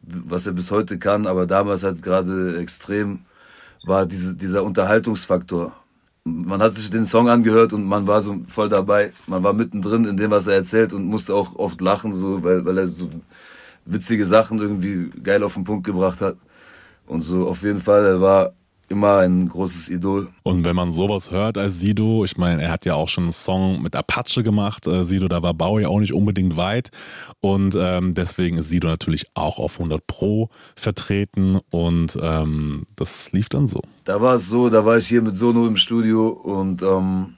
was 0.03 0.47
er 0.47 0.53
bis 0.53 0.71
heute 0.71 0.99
kann, 0.99 1.27
aber 1.27 1.47
damals 1.47 1.83
halt 1.85 2.03
gerade 2.03 2.59
extrem 2.59 3.21
war 3.85 4.07
diese, 4.07 4.37
dieser 4.37 4.63
Unterhaltungsfaktor. 4.65 5.73
Man 6.25 6.61
hat 6.63 6.75
sich 6.75 6.91
den 6.91 7.05
Song 7.07 7.29
angehört 7.29 7.73
und 7.73 7.85
man 7.85 8.07
war 8.07 8.21
so 8.21 8.41
voll 8.49 8.69
dabei. 8.69 9.13
Man 9.27 9.43
war 9.43 9.53
mittendrin 9.53 10.05
in 10.05 10.17
dem, 10.17 10.31
was 10.31 10.47
er 10.47 10.55
erzählt 10.55 10.93
und 10.93 11.07
musste 11.07 11.35
auch 11.35 11.57
oft 11.57 11.81
lachen, 11.81 12.13
so, 12.13 12.43
weil, 12.45 12.65
weil 12.65 12.79
er 12.79 12.89
so 12.89 13.09
witzige 13.87 14.27
Sachen 14.27 14.59
irgendwie 14.59 15.11
geil 15.23 15.43
auf 15.43 15.55
den 15.55 15.65
Punkt 15.65 15.85
gebracht 15.85 16.21
hat. 16.21 16.37
Und 17.07 17.23
so 17.23 17.49
auf 17.49 17.63
jeden 17.63 17.81
Fall, 17.81 18.05
er 18.05 18.21
war 18.21 18.53
immer 18.91 19.19
ein 19.19 19.49
großes 19.49 19.89
Idol. 19.89 20.29
Und 20.43 20.65
wenn 20.65 20.75
man 20.75 20.91
sowas 20.91 21.31
hört 21.31 21.57
als 21.57 21.79
Sido, 21.79 22.25
ich 22.25 22.37
meine, 22.37 22.63
er 22.63 22.73
hat 22.73 22.85
ja 22.85 22.95
auch 22.95 23.09
schon 23.09 23.25
einen 23.25 23.33
Song 23.33 23.81
mit 23.83 23.95
Apache 23.95 24.43
gemacht, 24.43 24.87
äh, 24.87 25.05
Sido, 25.05 25.29
da 25.29 25.43
war 25.43 25.55
Bowie 25.55 25.87
auch 25.87 26.01
nicht 26.01 26.13
unbedingt 26.13 26.57
weit 26.57 26.91
und 27.41 27.77
ähm, 27.79 28.15
deswegen 28.15 28.59
ist 28.59 28.69
Sido 28.69 28.89
natürlich 28.89 29.27
auch 29.35 29.59
auf 29.61 29.75
100 29.75 30.05
Pro 30.07 30.51
vertreten 30.75 31.61
und 31.71 32.19
ähm, 32.21 32.85
das 32.97 33.31
lief 33.33 33.49
dann 33.49 33.69
so. 33.69 33.81
Da 34.05 34.21
war 34.21 34.35
es 34.35 34.49
so, 34.49 34.69
da 34.69 34.85
war 34.85 34.99
ich 34.99 35.07
hier 35.07 35.23
mit 35.23 35.37
Sono 35.37 35.69
im 35.69 35.77
Studio 35.77 36.29
und 36.29 36.83
ähm, 36.83 37.35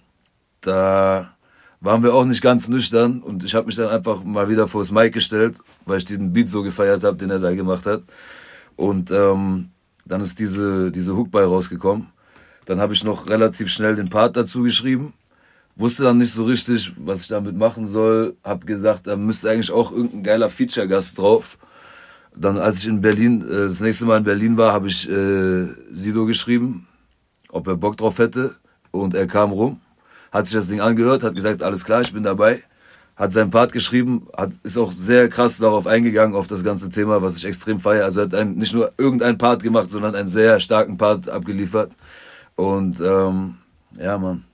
da 0.62 1.32
waren 1.82 2.02
wir 2.02 2.14
auch 2.14 2.24
nicht 2.24 2.40
ganz 2.40 2.68
nüchtern 2.68 3.20
und 3.20 3.44
ich 3.44 3.54
habe 3.54 3.66
mich 3.66 3.76
dann 3.76 3.88
einfach 3.88 4.24
mal 4.24 4.48
wieder 4.48 4.68
vors 4.68 4.90
Mic 4.90 5.10
gestellt, 5.10 5.58
weil 5.84 5.98
ich 5.98 6.06
diesen 6.06 6.32
Beat 6.32 6.48
so 6.48 6.62
gefeiert 6.62 7.04
habe, 7.04 7.18
den 7.18 7.28
er 7.28 7.40
da 7.40 7.54
gemacht 7.54 7.84
hat. 7.84 8.04
Und 8.76 9.10
ähm, 9.10 9.71
dann 10.04 10.20
ist 10.20 10.38
diese, 10.38 10.90
diese 10.90 11.16
Hook 11.16 11.28
rausgekommen. 11.34 12.08
Dann 12.64 12.80
habe 12.80 12.94
ich 12.94 13.04
noch 13.04 13.28
relativ 13.28 13.68
schnell 13.68 13.96
den 13.96 14.08
Part 14.08 14.36
dazu 14.36 14.62
geschrieben. 14.62 15.14
Wusste 15.74 16.04
dann 16.04 16.18
nicht 16.18 16.32
so 16.32 16.44
richtig, 16.44 16.92
was 16.96 17.22
ich 17.22 17.28
damit 17.28 17.56
machen 17.56 17.86
soll. 17.86 18.36
Hab 18.44 18.66
gesagt, 18.66 19.06
da 19.06 19.16
müsste 19.16 19.50
eigentlich 19.50 19.70
auch 19.70 19.90
irgendein 19.90 20.22
geiler 20.22 20.50
Feature-Gast 20.50 21.18
drauf. 21.18 21.58
Dann, 22.36 22.58
als 22.58 22.80
ich 22.80 22.86
in 22.86 23.00
Berlin, 23.00 23.42
äh, 23.42 23.68
das 23.68 23.80
nächste 23.80 24.04
Mal 24.04 24.18
in 24.18 24.24
Berlin 24.24 24.56
war, 24.56 24.72
habe 24.72 24.88
ich 24.88 25.08
äh, 25.08 25.66
Sido 25.92 26.26
geschrieben, 26.26 26.86
ob 27.48 27.66
er 27.66 27.76
Bock 27.76 27.96
drauf 27.96 28.18
hätte. 28.18 28.54
Und 28.90 29.14
er 29.14 29.26
kam 29.26 29.52
rum, 29.52 29.80
hat 30.30 30.46
sich 30.46 30.54
das 30.54 30.68
Ding 30.68 30.80
angehört, 30.80 31.22
hat 31.22 31.34
gesagt, 31.34 31.62
alles 31.62 31.84
klar, 31.84 32.02
ich 32.02 32.12
bin 32.12 32.22
dabei 32.22 32.62
hat 33.16 33.32
seinen 33.32 33.50
Part 33.50 33.72
geschrieben, 33.72 34.26
hat, 34.36 34.52
ist 34.62 34.78
auch 34.78 34.92
sehr 34.92 35.28
krass 35.28 35.58
darauf 35.58 35.86
eingegangen, 35.86 36.34
auf 36.34 36.46
das 36.46 36.64
ganze 36.64 36.88
Thema, 36.90 37.22
was 37.22 37.36
ich 37.36 37.44
extrem 37.44 37.78
feiere. 37.80 38.04
Also 38.04 38.20
er 38.20 38.26
hat 38.26 38.34
ein, 38.34 38.54
nicht 38.54 38.72
nur 38.72 38.92
irgendeinen 38.96 39.38
Part 39.38 39.62
gemacht, 39.62 39.90
sondern 39.90 40.14
einen 40.14 40.28
sehr 40.28 40.60
starken 40.60 40.96
Part 40.96 41.28
abgeliefert. 41.28 41.92
Und 42.56 43.00
ähm, 43.00 43.56
ja, 43.98 44.18
Mann, 44.18 44.44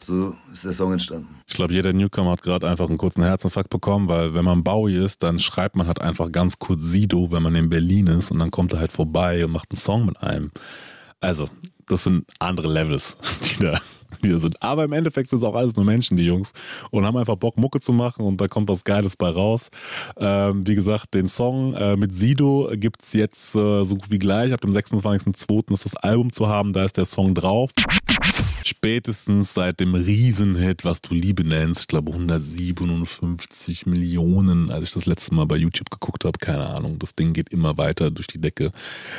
so 0.00 0.34
ist 0.52 0.64
der 0.64 0.72
Song 0.72 0.92
entstanden. 0.92 1.28
Ich 1.46 1.54
glaube, 1.54 1.72
jeder 1.72 1.92
Newcomer 1.92 2.32
hat 2.32 2.42
gerade 2.42 2.68
einfach 2.68 2.88
einen 2.88 2.98
kurzen 2.98 3.22
Herzinfarkt 3.22 3.70
bekommen, 3.70 4.08
weil 4.08 4.34
wenn 4.34 4.44
man 4.44 4.64
Bowie 4.64 5.04
ist, 5.04 5.22
dann 5.22 5.38
schreibt 5.38 5.76
man 5.76 5.86
halt 5.86 6.00
einfach 6.00 6.30
ganz 6.32 6.58
kurz 6.58 6.82
Sido, 6.82 7.30
wenn 7.30 7.42
man 7.42 7.54
in 7.54 7.68
Berlin 7.68 8.08
ist 8.08 8.30
und 8.30 8.40
dann 8.40 8.50
kommt 8.50 8.72
er 8.72 8.80
halt 8.80 8.92
vorbei 8.92 9.44
und 9.44 9.52
macht 9.52 9.72
einen 9.72 9.80
Song 9.80 10.06
mit 10.06 10.20
einem. 10.22 10.50
Also, 11.20 11.48
das 11.86 12.04
sind 12.04 12.24
andere 12.40 12.68
Levels, 12.68 13.16
die 13.42 13.64
da 13.64 13.80
wir 14.22 14.38
sind. 14.38 14.62
Aber 14.62 14.84
im 14.84 14.92
Endeffekt 14.92 15.30
sind 15.30 15.38
es 15.38 15.44
auch 15.44 15.54
alles 15.54 15.76
nur 15.76 15.84
Menschen, 15.84 16.16
die 16.16 16.24
Jungs, 16.24 16.52
und 16.90 17.04
haben 17.04 17.16
einfach 17.16 17.36
Bock, 17.36 17.56
Mucke 17.56 17.80
zu 17.80 17.92
machen 17.92 18.24
und 18.24 18.40
da 18.40 18.48
kommt 18.48 18.68
was 18.68 18.84
Geiles 18.84 19.16
bei 19.16 19.28
raus. 19.28 19.70
Ähm, 20.16 20.66
wie 20.66 20.74
gesagt, 20.74 21.14
den 21.14 21.28
Song 21.28 21.74
äh, 21.74 21.96
mit 21.96 22.14
Sido 22.14 22.70
gibt's 22.74 23.12
jetzt 23.12 23.54
äh, 23.54 23.84
so 23.84 23.96
gut 23.96 24.10
wie 24.10 24.18
gleich. 24.18 24.52
Ab 24.52 24.60
dem 24.60 24.70
26.02. 24.70 25.72
ist 25.72 25.84
das 25.84 25.96
Album 25.96 26.32
zu 26.32 26.48
haben, 26.48 26.72
da 26.72 26.84
ist 26.84 26.96
der 26.96 27.06
Song 27.06 27.34
drauf. 27.34 27.70
Spätestens 28.64 29.54
seit 29.54 29.78
dem 29.78 29.94
Riesenhit, 29.94 30.84
was 30.84 31.00
du 31.00 31.14
Liebe 31.14 31.44
nennst, 31.44 31.82
ich 31.82 31.86
glaube 31.86 32.10
157 32.10 33.86
Millionen, 33.86 34.72
als 34.72 34.88
ich 34.88 34.92
das 34.92 35.06
letzte 35.06 35.34
Mal 35.34 35.46
bei 35.46 35.56
YouTube 35.56 35.88
geguckt 35.88 36.24
habe, 36.24 36.36
keine 36.40 36.66
Ahnung, 36.66 36.98
das 36.98 37.14
Ding 37.14 37.32
geht 37.32 37.50
immer 37.50 37.78
weiter 37.78 38.10
durch 38.10 38.26
die 38.26 38.40
Decke. 38.40 38.72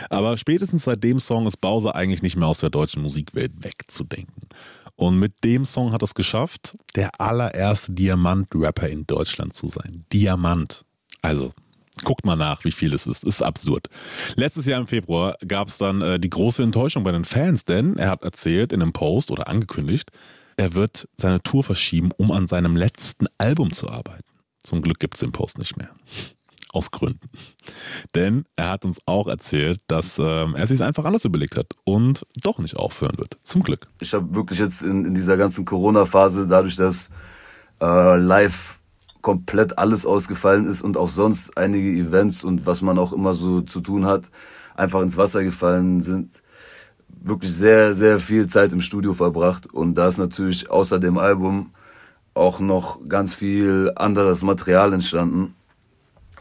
Aber 0.10 0.38
spätestens 0.38 0.84
seit 0.84 1.02
dem 1.02 1.22
Song 1.22 1.48
ist 1.48 1.62
Bowser 1.62 1.96
eigentlich 1.96 2.22
nicht 2.22 2.36
mehr 2.36 2.48
aus 2.50 2.60
der 2.60 2.70
deutschen 2.70 3.02
Musikwelt 3.02 3.54
wegzudenken. 3.64 4.48
Und 4.98 5.20
mit 5.20 5.44
dem 5.44 5.66
Song 5.66 5.94
hat 5.94 6.04
es 6.04 6.14
geschafft, 6.16 6.76
der 6.96 7.22
allererste 7.22 7.94
Diamant-Rapper 7.94 8.90
in 8.90 9.08
Deutschland 9.08 9.54
zu 9.54 9.70
sein. 9.70 10.06
Diamant. 10.12 10.84
Also 11.22 11.54
Guckt 12.04 12.26
mal 12.26 12.36
nach, 12.36 12.64
wie 12.64 12.72
viel 12.72 12.94
es 12.94 13.08
ist. 13.08 13.24
Ist 13.24 13.42
absurd. 13.42 13.90
Letztes 14.36 14.66
Jahr 14.66 14.80
im 14.80 14.88
Februar 14.88 15.36
gab 15.48 15.68
es 15.68 15.78
dann 15.78 16.02
äh, 16.02 16.20
die 16.20 16.30
große 16.30 16.62
Enttäuschung 16.64 17.04
bei 17.04 17.12
den 17.12 17.26
Fans, 17.26 17.66
denn 17.66 17.98
er 17.98 18.10
hat 18.12 18.24
erzählt 18.24 18.72
in 18.72 18.82
einem 18.82 18.94
Post 18.94 19.32
oder 19.32 19.48
angekündigt, 19.48 20.12
er 20.58 20.74
wird 20.74 21.08
seine 21.18 21.42
Tour 21.42 21.64
verschieben, 21.64 22.12
um 22.18 22.32
an 22.32 22.48
seinem 22.48 22.76
letzten 22.76 23.28
Album 23.38 23.72
zu 23.74 23.90
arbeiten. 23.90 24.26
Zum 24.64 24.82
Glück 24.82 25.00
gibt 25.00 25.16
es 25.16 25.22
den 25.22 25.32
Post 25.32 25.60
nicht 25.60 25.78
mehr. 25.78 25.90
Aus 26.78 26.92
Gründen. 26.92 27.28
Denn 28.14 28.46
er 28.56 28.70
hat 28.70 28.86
uns 28.86 29.00
auch 29.08 29.28
erzählt, 29.28 29.80
dass 29.88 30.20
ähm, 30.20 30.54
er 30.56 30.68
sich 30.68 30.84
einfach 30.84 31.06
anders 31.06 31.26
überlegt 31.26 31.58
hat 31.58 31.74
und 31.86 32.24
doch 32.44 32.60
nicht 32.60 32.76
aufhören 32.78 33.18
wird. 33.18 33.40
Zum 33.42 33.64
Glück. 33.64 33.88
Ich 34.00 34.14
habe 34.14 34.36
wirklich 34.36 34.60
jetzt 34.60 34.84
in, 34.84 35.04
in 35.04 35.16
dieser 35.16 35.38
ganzen 35.38 35.66
Corona-Phase, 35.66 36.46
dadurch, 36.48 36.76
dass 36.76 37.10
äh, 37.82 38.18
live 38.18 38.80
komplett 39.24 39.80
alles 39.80 40.06
ausgefallen 40.06 40.68
ist 40.68 40.84
und 40.84 40.98
auch 40.98 41.10
sonst 41.10 41.58
einige 41.58 41.90
Events 42.00 42.44
und 42.44 42.68
was 42.68 42.84
man 42.84 43.00
auch 43.00 43.12
immer 43.12 43.34
so 43.34 43.62
zu 43.62 43.82
tun 43.82 44.06
hat, 44.06 44.30
einfach 44.76 45.02
ins 45.02 45.18
Wasser 45.18 45.44
gefallen 45.44 46.02
sind. 46.02 46.30
Wirklich 47.08 47.52
sehr, 47.52 47.96
sehr 47.96 48.20
viel 48.20 48.46
Zeit 48.46 48.72
im 48.72 48.82
Studio 48.82 49.16
verbracht 49.16 49.66
und 49.66 49.96
da 49.96 50.08
ist 50.08 50.20
natürlich 50.20 50.70
außer 50.70 51.00
dem 51.00 51.18
Album 51.18 51.72
auch 52.36 52.60
noch 52.60 53.00
ganz 53.10 53.34
viel 53.34 53.92
anderes 53.96 54.44
Material 54.44 54.94
entstanden. 54.94 55.56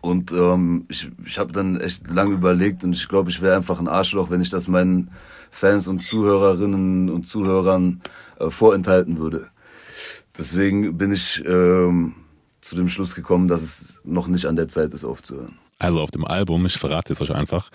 Und 0.06 0.30
ähm, 0.30 0.86
ich, 0.88 1.10
ich 1.24 1.38
habe 1.38 1.52
dann 1.52 1.80
echt 1.80 2.08
lange 2.08 2.34
überlegt 2.34 2.84
und 2.84 2.94
ich 2.94 3.08
glaube, 3.08 3.28
ich 3.30 3.42
wäre 3.42 3.56
einfach 3.56 3.80
ein 3.80 3.88
Arschloch, 3.88 4.30
wenn 4.30 4.40
ich 4.40 4.50
das 4.50 4.68
meinen 4.68 5.10
Fans 5.50 5.88
und 5.88 5.98
Zuhörerinnen 5.98 7.10
und 7.10 7.26
Zuhörern 7.26 8.02
äh, 8.38 8.48
vorenthalten 8.48 9.18
würde. 9.18 9.48
Deswegen 10.38 10.96
bin 10.96 11.12
ich 11.12 11.42
ähm, 11.44 12.14
zu 12.60 12.76
dem 12.76 12.86
Schluss 12.86 13.16
gekommen, 13.16 13.48
dass 13.48 13.62
es 13.62 14.00
noch 14.04 14.28
nicht 14.28 14.46
an 14.46 14.54
der 14.54 14.68
Zeit 14.68 14.92
ist, 14.92 15.04
aufzuhören. 15.04 15.58
Also 15.78 16.00
auf 16.00 16.12
dem 16.12 16.24
Album, 16.24 16.64
ich 16.66 16.78
verrate 16.78 17.12
es 17.12 17.20
euch 17.20 17.32
einfach, 17.32 17.70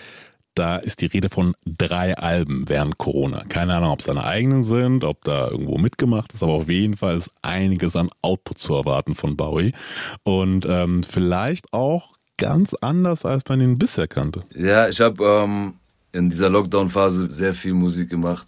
da 0.55 0.77
ist 0.77 1.01
die 1.01 1.07
Rede 1.07 1.29
von 1.29 1.53
drei 1.65 2.15
Alben 2.15 2.67
während 2.67 2.97
Corona. 2.97 3.43
Keine 3.49 3.75
Ahnung, 3.75 3.91
ob 3.91 3.99
es 3.99 4.05
seine 4.05 4.23
eigenen 4.23 4.63
sind, 4.63 5.03
ob 5.03 5.23
da 5.25 5.49
irgendwo 5.49 5.77
mitgemacht 5.77 6.33
ist, 6.33 6.43
aber 6.43 6.53
auf 6.53 6.69
jeden 6.69 6.95
Fall 6.95 7.17
ist 7.17 7.29
einiges 7.41 7.95
an 7.95 8.09
Output 8.21 8.57
zu 8.57 8.75
erwarten 8.75 9.15
von 9.15 9.35
Bowie. 9.35 9.73
Und 10.23 10.65
ähm, 10.65 11.03
vielleicht 11.03 11.73
auch 11.73 12.20
ganz 12.41 12.73
anders, 12.81 13.25
als 13.25 13.43
man 13.47 13.61
ihn 13.61 13.77
bisher 13.77 14.07
kannte. 14.07 14.43
Ja, 14.55 14.89
ich 14.89 14.99
habe 14.99 15.23
ähm, 15.23 15.73
in 16.11 16.29
dieser 16.29 16.49
Lockdown-Phase 16.49 17.29
sehr 17.29 17.53
viel 17.53 17.73
Musik 17.73 18.09
gemacht. 18.09 18.47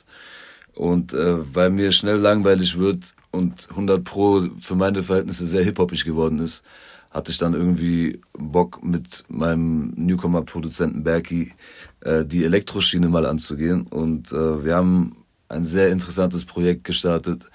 Und 0.75 1.13
äh, 1.13 1.55
weil 1.55 1.69
mir 1.69 1.91
schnell 1.91 2.17
langweilig 2.17 2.77
wird, 2.79 3.13
und 3.33 3.67
100 3.71 4.03
Pro 4.03 4.47
für 4.59 4.75
meine 4.75 5.03
Verhältnisse 5.03 5.47
sehr 5.47 5.63
hip-hopig 5.63 6.05
geworden 6.05 6.39
ist, 6.39 6.63
hatte 7.09 7.31
ich 7.31 7.37
dann 7.37 7.53
irgendwie 7.53 8.21
Bock 8.33 8.83
mit 8.83 9.23
meinem 9.27 9.91
Newcomer-Produzenten 9.95 11.03
Berkey 11.03 11.51
äh, 12.01 12.25
die 12.25 12.43
Elektroschiene 12.43 13.09
mal 13.09 13.25
anzugehen. 13.25 13.87
Und 13.87 14.31
äh, 14.31 14.63
wir 14.63 14.75
haben 14.75 15.17
ein 15.49 15.65
sehr 15.65 15.89
interessantes 15.89 16.45
Projekt 16.45 16.83
gestartet, 16.83 17.45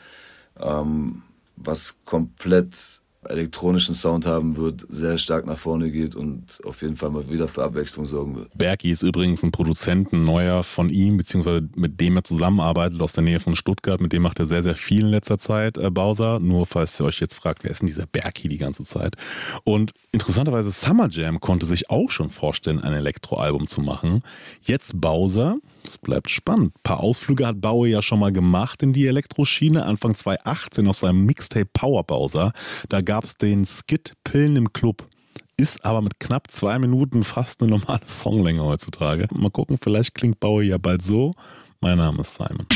ähm, 0.60 1.22
was 1.56 1.96
komplett 2.04 2.97
elektronischen 3.24 3.94
Sound 3.94 4.26
haben 4.26 4.56
wird, 4.56 4.86
sehr 4.88 5.18
stark 5.18 5.44
nach 5.46 5.58
vorne 5.58 5.90
geht 5.90 6.14
und 6.14 6.60
auf 6.64 6.82
jeden 6.82 6.96
Fall 6.96 7.10
mal 7.10 7.28
wieder 7.28 7.48
für 7.48 7.64
Abwechslung 7.64 8.06
sorgen 8.06 8.36
wird. 8.36 8.56
Berki 8.56 8.90
ist 8.90 9.02
übrigens 9.02 9.42
ein 9.42 9.50
Produzent, 9.50 10.12
ein 10.12 10.24
neuer 10.24 10.62
von 10.62 10.88
ihm, 10.88 11.16
beziehungsweise 11.16 11.68
mit 11.74 12.00
dem 12.00 12.16
er 12.16 12.24
zusammenarbeitet 12.24 13.00
aus 13.00 13.12
der 13.12 13.24
Nähe 13.24 13.40
von 13.40 13.56
Stuttgart. 13.56 14.00
Mit 14.00 14.12
dem 14.12 14.22
macht 14.22 14.38
er 14.38 14.46
sehr, 14.46 14.62
sehr 14.62 14.76
viel 14.76 15.00
in 15.00 15.08
letzter 15.08 15.38
Zeit, 15.38 15.76
äh, 15.76 15.90
Bowser. 15.90 16.38
Nur 16.38 16.66
falls 16.66 17.00
ihr 17.00 17.06
euch 17.06 17.20
jetzt 17.20 17.34
fragt, 17.34 17.64
wer 17.64 17.72
ist 17.72 17.80
denn 17.80 17.88
dieser 17.88 18.06
Berki 18.06 18.48
die 18.48 18.58
ganze 18.58 18.84
Zeit? 18.84 19.16
Und 19.64 19.92
interessanterweise 20.12 20.70
Summer 20.70 21.08
Jam 21.10 21.40
konnte 21.40 21.66
sich 21.66 21.90
auch 21.90 22.10
schon 22.10 22.30
vorstellen, 22.30 22.80
ein 22.80 22.92
Elektroalbum 22.92 23.66
zu 23.66 23.80
machen. 23.80 24.22
Jetzt 24.62 25.00
Bowser 25.00 25.58
es 25.88 25.98
bleibt 25.98 26.30
spannend. 26.30 26.74
Ein 26.76 26.82
paar 26.82 27.00
Ausflüge 27.00 27.46
hat 27.46 27.60
Bowie 27.60 27.90
ja 27.90 28.02
schon 28.02 28.20
mal 28.20 28.32
gemacht 28.32 28.82
in 28.82 28.92
die 28.92 29.06
Elektroschiene. 29.06 29.84
Anfang 29.84 30.14
2018 30.14 30.86
auf 30.86 30.98
seinem 30.98 31.24
Mixtape 31.24 31.68
Power 31.72 32.04
Bowser. 32.04 32.52
Da 32.88 33.00
gab 33.00 33.24
es 33.24 33.34
den 33.36 33.64
Skit 33.64 34.12
Pillen 34.24 34.56
im 34.56 34.72
Club. 34.72 35.08
Ist 35.56 35.84
aber 35.84 36.02
mit 36.02 36.20
knapp 36.20 36.50
zwei 36.50 36.78
Minuten 36.78 37.24
fast 37.24 37.62
eine 37.62 37.72
normale 37.72 38.02
Songlänge 38.04 38.62
heutzutage. 38.62 39.26
Mal 39.34 39.50
gucken, 39.50 39.78
vielleicht 39.80 40.14
klingt 40.14 40.38
Bowie 40.38 40.68
ja 40.68 40.78
bald 40.78 41.02
so. 41.02 41.32
Mein 41.80 41.98
Name 41.98 42.20
ist 42.20 42.34
Simon. 42.34 42.66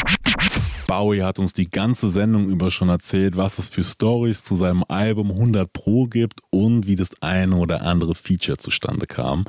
Bowie 0.87 1.23
hat 1.23 1.39
uns 1.39 1.55
die 1.55 1.71
ganze 1.71 2.11
Sendung 2.11 2.49
über 2.49 2.71
schon 2.71 2.89
erzählt, 2.89 3.37
was 3.37 3.59
es 3.59 3.69
für 3.69 3.85
Stories 3.85 4.45
zu 4.45 4.57
seinem 4.57 4.85
Album 4.89 5.31
100 5.31 5.73
Pro 5.73 6.07
gibt 6.07 6.41
und 6.51 6.87
wie 6.87 6.97
das 6.97 7.11
eine 7.21 7.57
oder 7.57 7.83
andere 7.83 8.15
Feature 8.15 8.59
zustande 8.59 9.07
kam. 9.07 9.45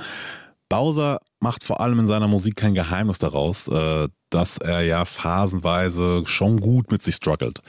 Bowser 0.70 1.20
macht 1.44 1.64
vor 1.64 1.82
allem 1.82 2.00
in 2.00 2.08
seiner 2.08 2.28
Musik 2.28 2.56
kein 2.56 2.74
Geheimnis 2.74 3.20
daraus, 3.20 3.68
äh, 3.68 4.08
dass 4.32 4.58
er 4.58 4.82
ja 4.82 5.06
phasenweise 5.06 6.24
schon 6.26 6.60
gut 6.60 6.90
mit 6.90 7.04
sich 7.04 7.16
struggelt. 7.16 7.62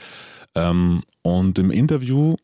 Ähm, 0.55 1.03
und 1.21 1.59
im 1.59 1.69
Interview 1.69 2.37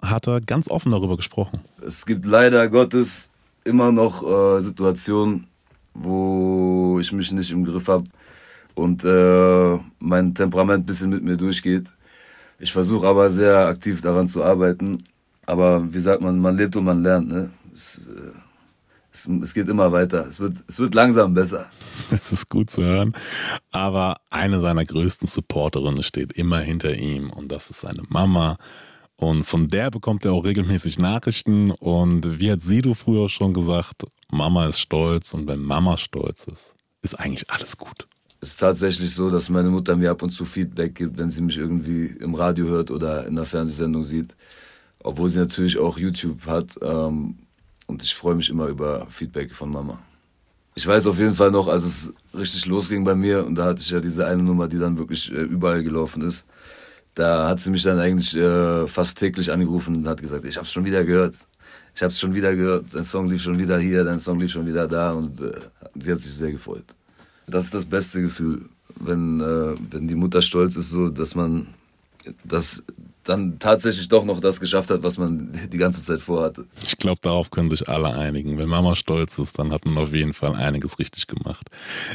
hat 0.00 0.28
er 0.28 0.40
ganz 0.40 0.70
offen 0.70 0.92
darüber 0.92 1.16
gesprochen. 1.16 1.60
Es 1.84 2.06
gibt 2.06 2.24
leider 2.24 2.68
Gottes 2.68 3.30
immer 3.64 3.90
noch 3.92 4.22
äh, 4.22 4.60
Situationen, 4.60 5.48
wo 5.92 6.98
ich 7.00 7.12
mich 7.12 7.32
nicht 7.32 7.50
im 7.50 7.64
Griff 7.64 7.88
habe 7.88 8.04
und 8.76 9.04
äh, 9.04 9.78
mein 9.98 10.34
Temperament 10.34 10.84
ein 10.84 10.86
bisschen 10.86 11.10
mit 11.10 11.24
mir 11.24 11.36
durchgeht. 11.36 11.88
Ich 12.58 12.72
versuche 12.72 13.06
aber 13.08 13.28
sehr 13.30 13.66
aktiv 13.66 14.00
daran 14.00 14.28
zu 14.28 14.44
arbeiten. 14.44 14.98
Aber 15.46 15.92
wie 15.92 16.00
sagt 16.00 16.22
man, 16.22 16.38
man 16.38 16.56
lebt 16.56 16.76
und 16.76 16.84
man 16.84 17.02
lernt. 17.02 17.28
Ne? 17.28 17.50
Es, 17.74 17.98
äh, 17.98 18.45
es, 19.16 19.28
es, 19.42 19.54
geht 19.54 19.68
immer 19.68 19.92
weiter. 19.92 20.26
Es 20.26 20.40
wird, 20.40 20.56
es 20.68 20.78
wird 20.78 20.94
langsam 20.94 21.34
besser. 21.34 21.66
Das 22.10 22.32
ist 22.32 22.48
gut 22.48 22.70
zu 22.70 22.82
hören. 22.82 23.12
Aber 23.70 24.18
eine 24.30 24.60
seiner 24.60 24.84
größten 24.84 25.26
Supporterinnen 25.26 26.02
steht 26.02 26.32
immer 26.32 26.60
hinter 26.60 26.94
ihm 26.94 27.30
und 27.30 27.50
das 27.50 27.70
ist 27.70 27.80
seine 27.80 28.02
Mama. 28.08 28.58
Und 29.16 29.44
von 29.44 29.68
der 29.68 29.90
bekommt 29.90 30.24
er 30.24 30.32
auch 30.32 30.44
regelmäßig 30.44 30.98
Nachrichten. 30.98 31.70
Und 31.70 32.38
wie 32.38 32.52
hat 32.52 32.60
Sido 32.60 32.94
früher 32.94 33.28
schon 33.28 33.54
gesagt, 33.54 34.04
Mama 34.30 34.68
ist 34.68 34.78
stolz 34.78 35.32
und 35.32 35.46
wenn 35.48 35.60
Mama 35.60 35.96
stolz 35.96 36.46
ist, 36.46 36.74
ist 37.02 37.18
eigentlich 37.18 37.50
alles 37.50 37.76
gut. 37.76 38.06
Es 38.40 38.50
ist 38.50 38.60
tatsächlich 38.60 39.14
so, 39.14 39.30
dass 39.30 39.48
meine 39.48 39.70
Mutter 39.70 39.96
mir 39.96 40.10
ab 40.10 40.22
und 40.22 40.30
zu 40.30 40.44
Feedback 40.44 40.94
gibt, 40.94 41.18
wenn 41.18 41.30
sie 41.30 41.40
mich 41.40 41.56
irgendwie 41.56 42.06
im 42.20 42.34
Radio 42.34 42.66
hört 42.66 42.90
oder 42.90 43.26
in 43.26 43.38
einer 43.38 43.46
Fernsehsendung 43.46 44.04
sieht. 44.04 44.36
Obwohl 45.02 45.30
sie 45.30 45.38
natürlich 45.38 45.78
auch 45.78 45.96
YouTube 45.96 46.44
hat. 46.46 46.78
Ähm, 46.82 47.36
und 47.86 48.02
ich 48.02 48.14
freue 48.14 48.34
mich 48.34 48.50
immer 48.50 48.66
über 48.66 49.06
Feedback 49.10 49.54
von 49.54 49.70
Mama. 49.70 49.98
Ich 50.74 50.86
weiß 50.86 51.06
auf 51.06 51.18
jeden 51.18 51.34
Fall 51.34 51.50
noch, 51.50 51.68
als 51.68 51.84
es 51.84 52.14
richtig 52.34 52.66
losging 52.66 53.02
bei 53.04 53.14
mir 53.14 53.46
und 53.46 53.54
da 53.54 53.64
hatte 53.64 53.80
ich 53.80 53.90
ja 53.90 54.00
diese 54.00 54.26
eine 54.26 54.42
Nummer, 54.42 54.68
die 54.68 54.78
dann 54.78 54.98
wirklich 54.98 55.32
äh, 55.32 55.36
überall 55.36 55.82
gelaufen 55.82 56.22
ist. 56.22 56.44
Da 57.14 57.48
hat 57.48 57.60
sie 57.60 57.70
mich 57.70 57.82
dann 57.82 57.98
eigentlich 57.98 58.36
äh, 58.36 58.86
fast 58.86 59.18
täglich 59.18 59.50
angerufen 59.50 59.96
und 59.96 60.06
hat 60.06 60.20
gesagt, 60.20 60.44
ich 60.44 60.56
habe 60.56 60.66
es 60.66 60.72
schon 60.72 60.84
wieder 60.84 61.02
gehört. 61.02 61.34
Ich 61.94 62.02
habe 62.02 62.10
es 62.10 62.20
schon 62.20 62.34
wieder 62.34 62.54
gehört. 62.54 62.84
Dein 62.92 63.04
Song 63.04 63.26
lief 63.26 63.42
schon 63.42 63.58
wieder 63.58 63.78
hier, 63.78 64.04
dein 64.04 64.20
Song 64.20 64.38
lief 64.38 64.50
schon 64.52 64.66
wieder 64.66 64.86
da 64.86 65.12
und 65.12 65.40
äh, 65.40 65.52
sie 65.94 66.12
hat 66.12 66.20
sich 66.20 66.34
sehr 66.34 66.52
gefreut. 66.52 66.84
Das 67.46 67.64
ist 67.64 67.74
das 67.74 67.86
beste 67.86 68.20
Gefühl, 68.20 68.68
wenn, 69.00 69.40
äh, 69.40 69.74
wenn 69.90 70.06
die 70.08 70.14
Mutter 70.14 70.42
stolz 70.42 70.76
ist, 70.76 70.90
so 70.90 71.08
dass 71.08 71.34
man 71.34 71.68
das 72.44 72.84
dann 73.28 73.58
tatsächlich 73.58 74.08
doch 74.08 74.24
noch 74.24 74.40
das 74.40 74.60
geschafft 74.60 74.90
hat, 74.90 75.02
was 75.02 75.18
man 75.18 75.52
die 75.72 75.78
ganze 75.78 76.02
Zeit 76.02 76.22
vorhatte. 76.22 76.66
Ich 76.82 76.96
glaube, 76.96 77.18
darauf 77.20 77.50
können 77.50 77.70
sich 77.70 77.88
alle 77.88 78.14
einigen. 78.14 78.58
Wenn 78.58 78.68
Mama 78.68 78.94
stolz 78.94 79.38
ist, 79.38 79.58
dann 79.58 79.72
hat 79.72 79.84
man 79.84 79.98
auf 79.98 80.12
jeden 80.12 80.32
Fall 80.32 80.54
einiges 80.54 80.98
richtig 80.98 81.26
gemacht. 81.26 81.68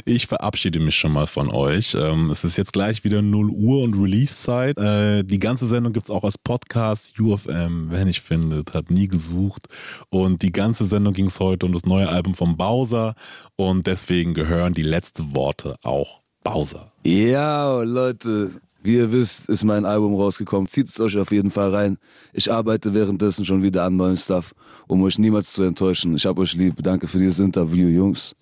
Ich 0.04 0.26
verabschiede 0.26 0.80
mich 0.80 0.96
schon 0.96 1.12
mal 1.12 1.26
von 1.26 1.50
euch. 1.50 1.94
Ähm, 1.94 2.30
es 2.30 2.44
ist 2.44 2.56
jetzt 2.56 2.72
gleich 2.72 3.04
wieder 3.04 3.22
0 3.22 3.50
Uhr 3.50 3.82
und 3.82 3.94
Release-Zeit. 3.94 4.78
Äh, 4.78 5.22
die 5.24 5.38
ganze 5.38 5.66
Sendung 5.66 5.92
gibt 5.92 6.06
es 6.06 6.10
auch 6.10 6.24
als 6.24 6.38
Podcast. 6.38 7.18
UFM, 7.20 7.90
wer 7.90 8.04
nicht 8.04 8.22
findet, 8.22 8.74
hat 8.74 8.90
nie 8.90 9.08
gesucht. 9.08 9.66
Und 10.08 10.42
die 10.42 10.52
ganze 10.52 10.86
Sendung 10.86 11.12
ging 11.12 11.26
es 11.26 11.40
heute 11.40 11.66
um 11.66 11.72
das 11.72 11.84
neue 11.84 12.08
Album 12.08 12.34
von 12.34 12.56
Bowser. 12.56 13.14
Und 13.56 13.86
deswegen 13.86 14.34
gehören 14.34 14.74
die 14.74 14.82
letzten 14.82 15.34
Worte 15.34 15.76
auch 15.82 16.22
Bowser. 16.42 16.92
Ja, 17.04 17.82
Leute, 17.82 18.50
Wie 18.82 18.96
ihr 18.96 19.12
wisst, 19.12 19.48
ist 19.48 19.62
mein 19.62 19.84
Album 19.84 20.14
rausgekommen. 20.16 20.68
Zieht 20.68 20.88
es 20.88 20.98
euch 20.98 21.16
auf 21.16 21.30
jeden 21.30 21.52
Fall 21.52 21.72
rein. 21.72 21.98
Ich 22.32 22.52
arbeite 22.52 22.92
währenddessen 22.92 23.44
schon 23.44 23.62
wieder 23.62 23.84
an 23.84 23.96
neuen 23.96 24.16
Stuff, 24.16 24.54
um 24.88 25.02
euch 25.02 25.18
niemals 25.18 25.52
zu 25.52 25.62
enttäuschen. 25.62 26.16
Ich 26.16 26.26
hab 26.26 26.36
euch 26.38 26.54
lieb. 26.54 26.74
Danke 26.82 27.06
für 27.06 27.18
dieses 27.18 27.38
Interview, 27.38 27.88
Jungs. 27.88 28.34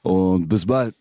Und 0.00 0.48
bis 0.48 0.64
bald. 0.64 0.94